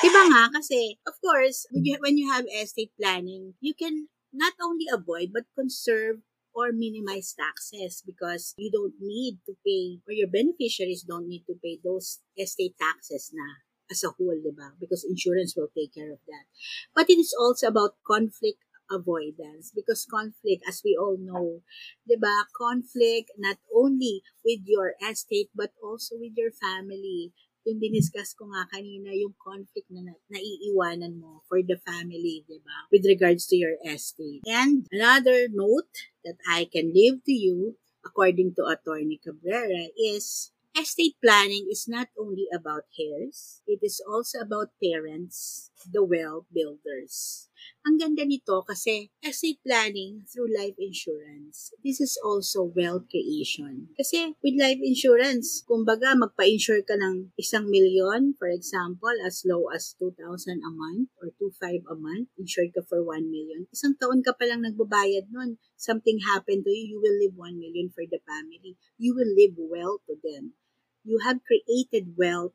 Diba 0.00 0.22
nga? 0.32 0.48
Kasi, 0.54 0.96
of 1.04 1.16
course, 1.20 1.68
when 1.68 1.84
you, 1.84 1.96
when 2.00 2.16
you 2.16 2.28
have 2.32 2.48
estate 2.48 2.92
planning, 2.96 3.54
you 3.60 3.76
can 3.76 4.08
not 4.32 4.54
only 4.62 4.86
avoid 4.90 5.30
but 5.32 5.50
conserve 5.56 6.22
or 6.54 6.72
minimize 6.72 7.34
taxes 7.38 8.02
because 8.04 8.54
you 8.58 8.70
don't 8.70 8.94
need 9.00 9.38
to 9.46 9.54
pay 9.64 10.02
or 10.06 10.12
your 10.12 10.28
beneficiaries 10.28 11.06
don't 11.06 11.28
need 11.28 11.44
to 11.46 11.54
pay 11.62 11.78
those 11.82 12.20
estate 12.38 12.74
taxes 12.78 13.30
na 13.32 13.62
as 13.90 14.04
a 14.06 14.14
whole, 14.14 14.38
di 14.38 14.54
ba? 14.54 14.78
Because 14.78 15.02
insurance 15.02 15.58
will 15.58 15.70
take 15.74 15.94
care 15.94 16.14
of 16.14 16.22
that. 16.30 16.46
But 16.94 17.10
it 17.10 17.18
is 17.18 17.34
also 17.34 17.66
about 17.66 17.98
conflict 18.06 18.62
avoidance 18.90 19.70
because 19.74 20.06
conflict, 20.06 20.66
as 20.66 20.82
we 20.82 20.98
all 20.98 21.18
know, 21.18 21.62
di 22.06 22.14
ba? 22.18 22.46
Conflict 22.54 23.30
not 23.38 23.58
only 23.74 24.22
with 24.46 24.62
your 24.66 24.94
estate 25.02 25.50
but 25.54 25.74
also 25.82 26.18
with 26.18 26.34
your 26.38 26.54
family 26.54 27.34
yung 27.68 27.78
diniscuss 27.80 28.32
ko 28.32 28.48
nga 28.48 28.64
kanina, 28.72 29.12
yung 29.12 29.36
conflict 29.36 29.88
na, 29.92 30.00
na 30.00 30.14
naiiwanan 30.32 31.20
mo 31.20 31.44
for 31.44 31.60
the 31.60 31.76
family, 31.76 32.44
di 32.48 32.58
ba? 32.64 32.88
With 32.88 33.04
regards 33.04 33.44
to 33.52 33.56
your 33.56 33.76
estate. 33.84 34.40
And 34.48 34.88
another 34.88 35.46
note 35.52 36.08
that 36.24 36.40
I 36.48 36.64
can 36.66 36.92
give 36.92 37.24
to 37.28 37.34
you, 37.34 37.76
according 38.04 38.56
to 38.56 38.64
Attorney 38.64 39.20
Cabrera, 39.20 39.92
is 39.98 40.52
estate 40.72 41.20
planning 41.20 41.68
is 41.68 41.84
not 41.90 42.08
only 42.16 42.46
about 42.48 42.88
heirs, 42.96 43.60
it 43.66 43.80
is 43.82 44.00
also 44.00 44.40
about 44.40 44.72
parents, 44.80 45.70
the 45.84 46.04
well 46.04 46.46
builders. 46.48 47.49
Ang 47.88 47.96
ganda 47.96 48.28
nito 48.28 48.60
kasi 48.68 49.08
estate 49.24 49.56
planning 49.64 50.24
through 50.28 50.52
life 50.52 50.76
insurance, 50.76 51.72
this 51.80 51.96
is 51.96 52.20
also 52.20 52.68
wealth 52.76 53.08
creation. 53.08 53.88
Kasi 53.96 54.36
with 54.44 54.60
life 54.60 54.80
insurance, 54.84 55.64
kumbaga 55.64 56.12
magpa-insure 56.12 56.84
ka 56.84 56.96
ng 57.00 57.32
isang 57.40 57.72
milyon, 57.72 58.36
for 58.36 58.52
example, 58.52 59.12
as 59.24 59.44
low 59.48 59.72
as 59.72 59.96
2,000 59.96 60.60
a 60.60 60.72
month 60.72 61.08
or 61.24 61.32
2,500 61.40 61.88
a 61.88 61.96
month, 61.96 62.28
insured 62.36 62.72
ka 62.76 62.84
for 62.84 63.00
1 63.00 63.32
million. 63.32 63.64
Isang 63.72 63.96
taon 63.96 64.20
ka 64.20 64.36
pa 64.36 64.44
lang 64.44 64.60
nagbabayad 64.60 65.32
nun. 65.32 65.56
Something 65.80 66.20
happened 66.28 66.68
to 66.68 66.72
you, 66.72 66.96
you 66.96 66.98
will 67.00 67.16
leave 67.16 67.36
1 67.36 67.56
million 67.56 67.88
for 67.88 68.04
the 68.04 68.20
family. 68.28 68.76
You 69.00 69.16
will 69.16 69.32
live 69.32 69.56
well 69.56 70.04
to 70.04 70.20
them. 70.20 70.52
You 71.00 71.24
have 71.24 71.40
created 71.48 72.12
wealth 72.20 72.52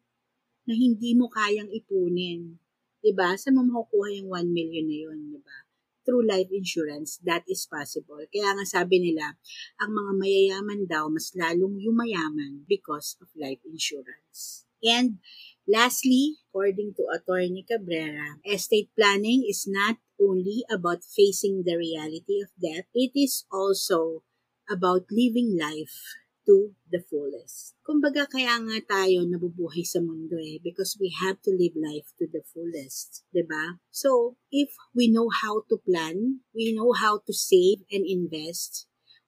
na 0.70 0.78
hindi 0.78 1.13
mo 1.18 1.30
kayang 1.34 1.70
ipunin 1.70 2.62
'Di 3.06 3.13
ba? 3.13 3.38
Saan 3.38 3.54
mo 3.54 3.62
makukuha 3.62 4.18
yung 4.18 4.34
1 4.34 4.50
million 4.50 4.89
na 4.89 4.98
yun, 4.98 5.20
'di 5.30 5.39
ba? 5.46 5.70
Through 6.02 6.26
life 6.26 6.50
insurance, 6.50 7.22
that 7.22 7.46
is 7.46 7.70
possible. 7.70 8.18
Kaya 8.34 8.58
nga 8.58 8.65
sabi 8.65 8.98
nila, 8.98 9.38
ang 9.78 9.94
mga 9.94 10.12
mayayaman 10.18 10.89
daw 10.89 11.06
mas 11.06 11.30
lalong 11.38 11.78
yumayaman 11.78 12.65
because 12.65 13.13
of 13.22 13.30
life 13.38 13.62
insurance. 13.62 14.65
And 14.82 15.22
lastly, 15.70 16.41
according 16.50 16.98
to 16.98 17.10
Attorney 17.13 17.62
Cabrera, 17.62 18.41
estate 18.41 18.89
planning 18.98 19.46
is 19.46 19.70
not 19.70 20.02
only 20.18 20.65
about 20.70 21.06
facing 21.06 21.62
the 21.62 21.78
reality 21.78 22.41
of 22.41 22.54
death, 22.58 22.89
it 22.94 23.13
is 23.13 23.46
also 23.54 24.26
about 24.65 25.10
living 25.13 25.58
life 25.58 26.25
to 26.46 26.74
the 26.90 27.02
fullest. 27.10 27.76
Kumbaga 27.82 28.30
kaya 28.30 28.58
nga 28.62 28.78
tayo 28.86 29.26
nabubuhay 29.26 29.86
sa 29.86 30.00
mundo 30.02 30.38
eh 30.38 30.62
because 30.62 30.98
we 31.02 31.10
have 31.10 31.42
to 31.42 31.52
live 31.54 31.74
life 31.78 32.14
to 32.18 32.26
the 32.30 32.42
fullest, 32.54 33.26
'di 33.34 33.44
ba? 33.46 33.82
So, 33.90 34.38
if 34.54 34.74
we 34.94 35.10
know 35.10 35.30
how 35.30 35.66
to 35.70 35.76
plan, 35.82 36.46
we 36.54 36.72
know 36.74 36.94
how 36.94 37.22
to 37.26 37.34
save 37.34 37.86
and 37.90 38.06
invest, 38.06 38.86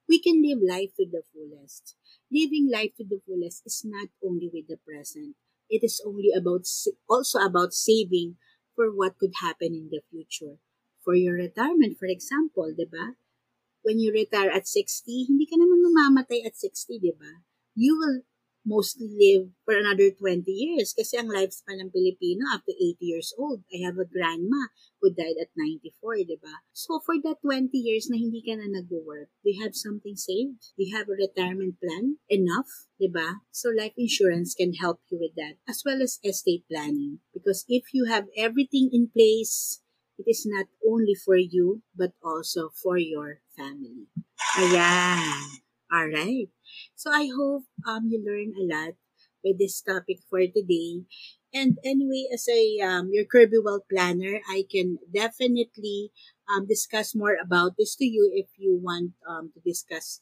we 0.08 0.22
can 0.22 0.40
live 0.40 0.62
life 0.62 0.94
to 0.96 1.04
the 1.04 1.22
fullest. 1.30 1.94
Living 2.30 2.70
life 2.70 2.96
to 2.96 3.04
the 3.04 3.20
fullest 3.26 3.66
is 3.66 3.84
not 3.84 4.08
only 4.24 4.48
with 4.48 4.66
the 4.70 4.80
present. 4.80 5.36
It 5.68 5.84
is 5.84 6.00
only 6.00 6.32
about 6.32 6.64
also 7.08 7.38
about 7.44 7.76
saving 7.76 8.40
for 8.72 8.88
what 8.94 9.18
could 9.20 9.36
happen 9.44 9.76
in 9.76 9.90
the 9.92 10.00
future. 10.08 10.56
For 11.04 11.14
your 11.14 11.36
retirement, 11.36 11.98
for 12.00 12.08
example, 12.08 12.72
'di 12.72 12.88
ba? 12.88 13.16
When 13.88 13.96
you 13.96 14.12
retire 14.12 14.52
at 14.52 14.68
60, 14.68 15.32
hindi 15.32 15.48
ka 15.48 15.56
naman 15.56 15.80
mamamatay 15.80 16.44
at 16.44 16.52
60, 16.52 17.00
di 17.00 17.16
ba? 17.16 17.40
You 17.72 17.96
will 17.96 18.28
mostly 18.68 19.08
live 19.08 19.48
for 19.64 19.72
another 19.72 20.12
20 20.12 20.44
years 20.44 20.92
kasi 20.92 21.16
ang 21.16 21.32
lifespan 21.32 21.80
ng 21.80 21.88
Pilipino 21.88 22.44
up 22.52 22.68
to 22.68 22.76
80 22.76 23.00
years 23.00 23.32
old. 23.40 23.64
I 23.72 23.80
have 23.80 23.96
a 23.96 24.04
grandma 24.04 24.68
who 25.00 25.08
died 25.08 25.40
at 25.40 25.56
94, 25.56 26.28
di 26.28 26.36
ba? 26.36 26.60
So 26.76 27.00
for 27.00 27.16
that 27.24 27.40
20 27.40 27.72
years 27.72 28.12
na 28.12 28.20
hindi 28.20 28.44
ka 28.44 28.60
na 28.60 28.68
nag-work, 28.68 29.32
do 29.40 29.56
you 29.56 29.64
have 29.64 29.72
something 29.72 30.20
saved? 30.20 30.76
Do 30.76 30.84
you 30.84 30.92
have 30.92 31.08
a 31.08 31.16
retirement 31.16 31.80
plan? 31.80 32.20
Enough? 32.28 32.68
Di 33.00 33.08
ba? 33.08 33.40
So 33.48 33.72
life 33.72 33.96
insurance 33.96 34.52
can 34.52 34.76
help 34.76 35.00
you 35.08 35.16
with 35.16 35.32
that 35.40 35.56
as 35.64 35.80
well 35.80 36.04
as 36.04 36.20
estate 36.20 36.68
planning 36.68 37.24
because 37.32 37.64
if 37.72 37.96
you 37.96 38.04
have 38.04 38.28
everything 38.36 38.92
in 38.92 39.08
place, 39.08 39.80
it 40.18 40.26
is 40.28 40.44
not 40.46 40.66
only 40.86 41.14
for 41.14 41.36
you, 41.36 41.82
but 41.96 42.12
also 42.22 42.70
for 42.74 42.98
your 42.98 43.40
family. 43.56 44.06
Ayan. 44.58 45.62
Alright. 45.92 46.50
So 46.94 47.10
I 47.10 47.28
hope 47.34 47.64
um, 47.86 48.08
you 48.10 48.20
learn 48.20 48.52
a 48.58 48.64
lot 48.64 48.94
with 49.44 49.58
this 49.58 49.80
topic 49.80 50.18
for 50.28 50.40
today. 50.40 51.04
And 51.54 51.78
anyway, 51.84 52.28
as 52.32 52.46
a 52.48 52.80
um, 52.84 53.08
your 53.12 53.24
Kirby 53.24 53.58
Well 53.64 53.84
planner, 53.88 54.40
I 54.50 54.66
can 54.70 54.98
definitely 55.08 56.12
um, 56.50 56.66
discuss 56.66 57.14
more 57.14 57.36
about 57.40 57.76
this 57.78 57.96
to 57.96 58.04
you 58.04 58.30
if 58.34 58.48
you 58.58 58.76
want 58.76 59.12
um, 59.26 59.50
to 59.54 59.60
discuss 59.64 60.20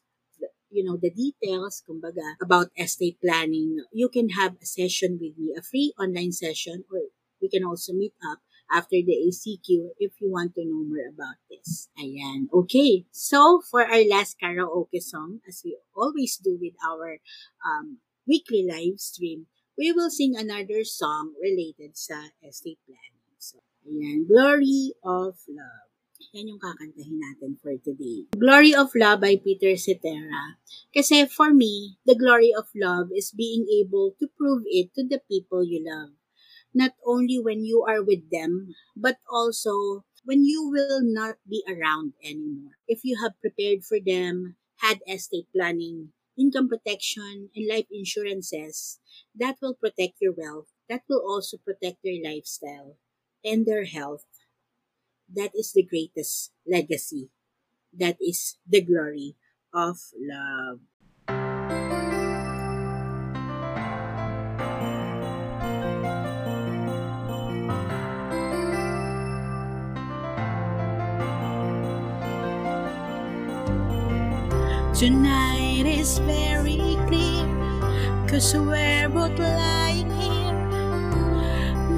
you 0.70 0.82
know 0.84 0.96
the 0.98 1.10
details 1.10 1.82
kumbaga 1.86 2.34
about 2.42 2.74
estate 2.76 3.16
planning 3.22 3.80
you 3.92 4.08
can 4.10 4.30
have 4.34 4.58
a 4.60 4.66
session 4.66 5.18
with 5.20 5.38
me 5.38 5.54
a 5.56 5.62
free 5.62 5.94
online 5.98 6.32
session 6.32 6.84
or 6.92 7.00
we 7.40 7.48
can 7.48 7.62
also 7.64 7.92
meet 7.94 8.14
up 8.26 8.42
after 8.70 8.96
the 8.98 9.16
ACQ 9.28 9.94
if 9.98 10.12
you 10.20 10.30
want 10.30 10.54
to 10.54 10.64
know 10.64 10.82
more 10.82 11.06
about 11.08 11.38
this. 11.50 11.88
Ayan. 11.98 12.50
Okay. 12.52 13.06
So, 13.12 13.62
for 13.70 13.86
our 13.86 14.04
last 14.04 14.36
karaoke 14.42 15.00
song, 15.00 15.40
as 15.46 15.62
we 15.64 15.78
always 15.94 16.36
do 16.36 16.58
with 16.60 16.74
our 16.82 17.18
um, 17.64 17.98
weekly 18.26 18.66
live 18.66 18.98
stream, 18.98 19.46
we 19.78 19.92
will 19.92 20.10
sing 20.10 20.34
another 20.36 20.84
song 20.84 21.34
related 21.40 21.96
sa 21.96 22.32
estate 22.42 22.80
planning. 22.84 23.22
So, 23.38 23.62
ayan. 23.86 24.26
Glory 24.26 24.94
of 25.04 25.38
Love. 25.46 25.86
Yan 26.32 26.48
yung 26.48 26.60
kakantahin 26.60 27.20
natin 27.20 27.60
for 27.60 27.76
today. 27.80 28.24
Glory 28.36 28.72
of 28.72 28.88
Love 28.96 29.20
by 29.20 29.36
Peter 29.36 29.76
Cetera. 29.76 30.56
Kasi 30.92 31.28
for 31.28 31.52
me, 31.52 32.00
the 32.08 32.16
glory 32.16 32.56
of 32.56 32.72
love 32.72 33.12
is 33.12 33.32
being 33.36 33.68
able 33.68 34.16
to 34.16 34.28
prove 34.32 34.64
it 34.64 34.92
to 34.96 35.04
the 35.04 35.20
people 35.28 35.60
you 35.60 35.84
love. 35.84 36.16
Not 36.76 36.92
only 37.08 37.40
when 37.40 37.64
you 37.64 37.88
are 37.88 38.04
with 38.04 38.28
them, 38.30 38.76
but 38.94 39.16
also 39.24 40.04
when 40.28 40.44
you 40.44 40.68
will 40.68 41.00
not 41.00 41.40
be 41.48 41.64
around 41.64 42.12
anymore. 42.22 42.76
If 42.86 43.00
you 43.02 43.16
have 43.22 43.40
prepared 43.40 43.80
for 43.82 43.96
them, 43.96 44.56
had 44.84 45.00
estate 45.08 45.48
planning, 45.56 46.12
income 46.36 46.68
protection, 46.68 47.48
and 47.56 47.64
life 47.66 47.88
insurances, 47.90 49.00
that 49.34 49.56
will 49.62 49.74
protect 49.74 50.20
your 50.20 50.34
wealth. 50.36 50.68
That 50.90 51.08
will 51.08 51.24
also 51.24 51.56
protect 51.56 52.04
their 52.04 52.20
lifestyle 52.22 52.98
and 53.42 53.64
their 53.64 53.86
health 53.86 54.26
that 55.32 55.50
is 55.54 55.72
the 55.72 55.82
greatest 55.82 56.52
legacy. 56.66 57.30
That 57.92 58.16
is 58.20 58.58
the 58.66 58.82
glory 58.82 59.36
of 59.72 59.98
love. 60.18 60.80
Tonight 74.96 75.84
is 75.84 76.20
very 76.20 76.96
clear, 77.06 77.44
cause 78.26 78.56
we're 78.56 79.10
both 79.10 79.38
lying 79.38 80.08
here. 80.16 80.56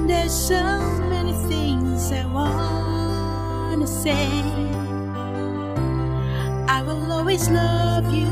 There's 0.05 0.33
so 0.33 0.59
many 1.07 1.31
things 1.47 2.11
I 2.11 2.25
wanna 2.25 3.87
say. 3.87 4.27
I 6.67 6.81
will 6.81 7.09
always 7.13 7.47
love 7.49 8.13
you. 8.13 8.27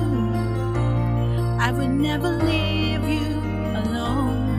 I 1.62 1.72
would 1.72 1.92
never 1.92 2.28
leave 2.28 3.08
you 3.08 3.40
alone. 3.88 4.52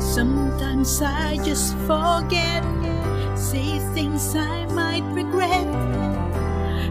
Sometimes 0.00 1.02
I 1.02 1.38
just 1.42 1.76
forget 1.88 2.62
things 3.94 4.34
I 4.36 4.66
might 4.66 5.04
regret 5.12 5.66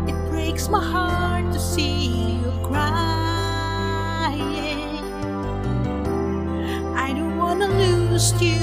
It 0.10 0.16
breaks 0.30 0.70
my 0.70 0.84
heart 0.84 1.52
to 1.54 1.60
see 1.60 2.38
you 2.42 2.52
cry 2.64 3.24
lose 8.14 8.42
you. 8.42 8.56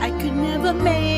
I 0.00 0.10
could 0.20 0.34
never 0.34 0.72
make 0.72 1.11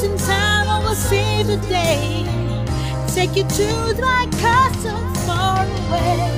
In 0.00 0.16
time, 0.16 0.68
I 0.68 0.78
will 0.78 0.94
see 0.94 1.42
the 1.42 1.56
day. 1.68 2.24
Take 3.08 3.34
you 3.34 3.42
to 3.42 4.00
my 4.00 4.28
castle 4.38 4.96
far 5.26 5.66
away. 5.66 6.37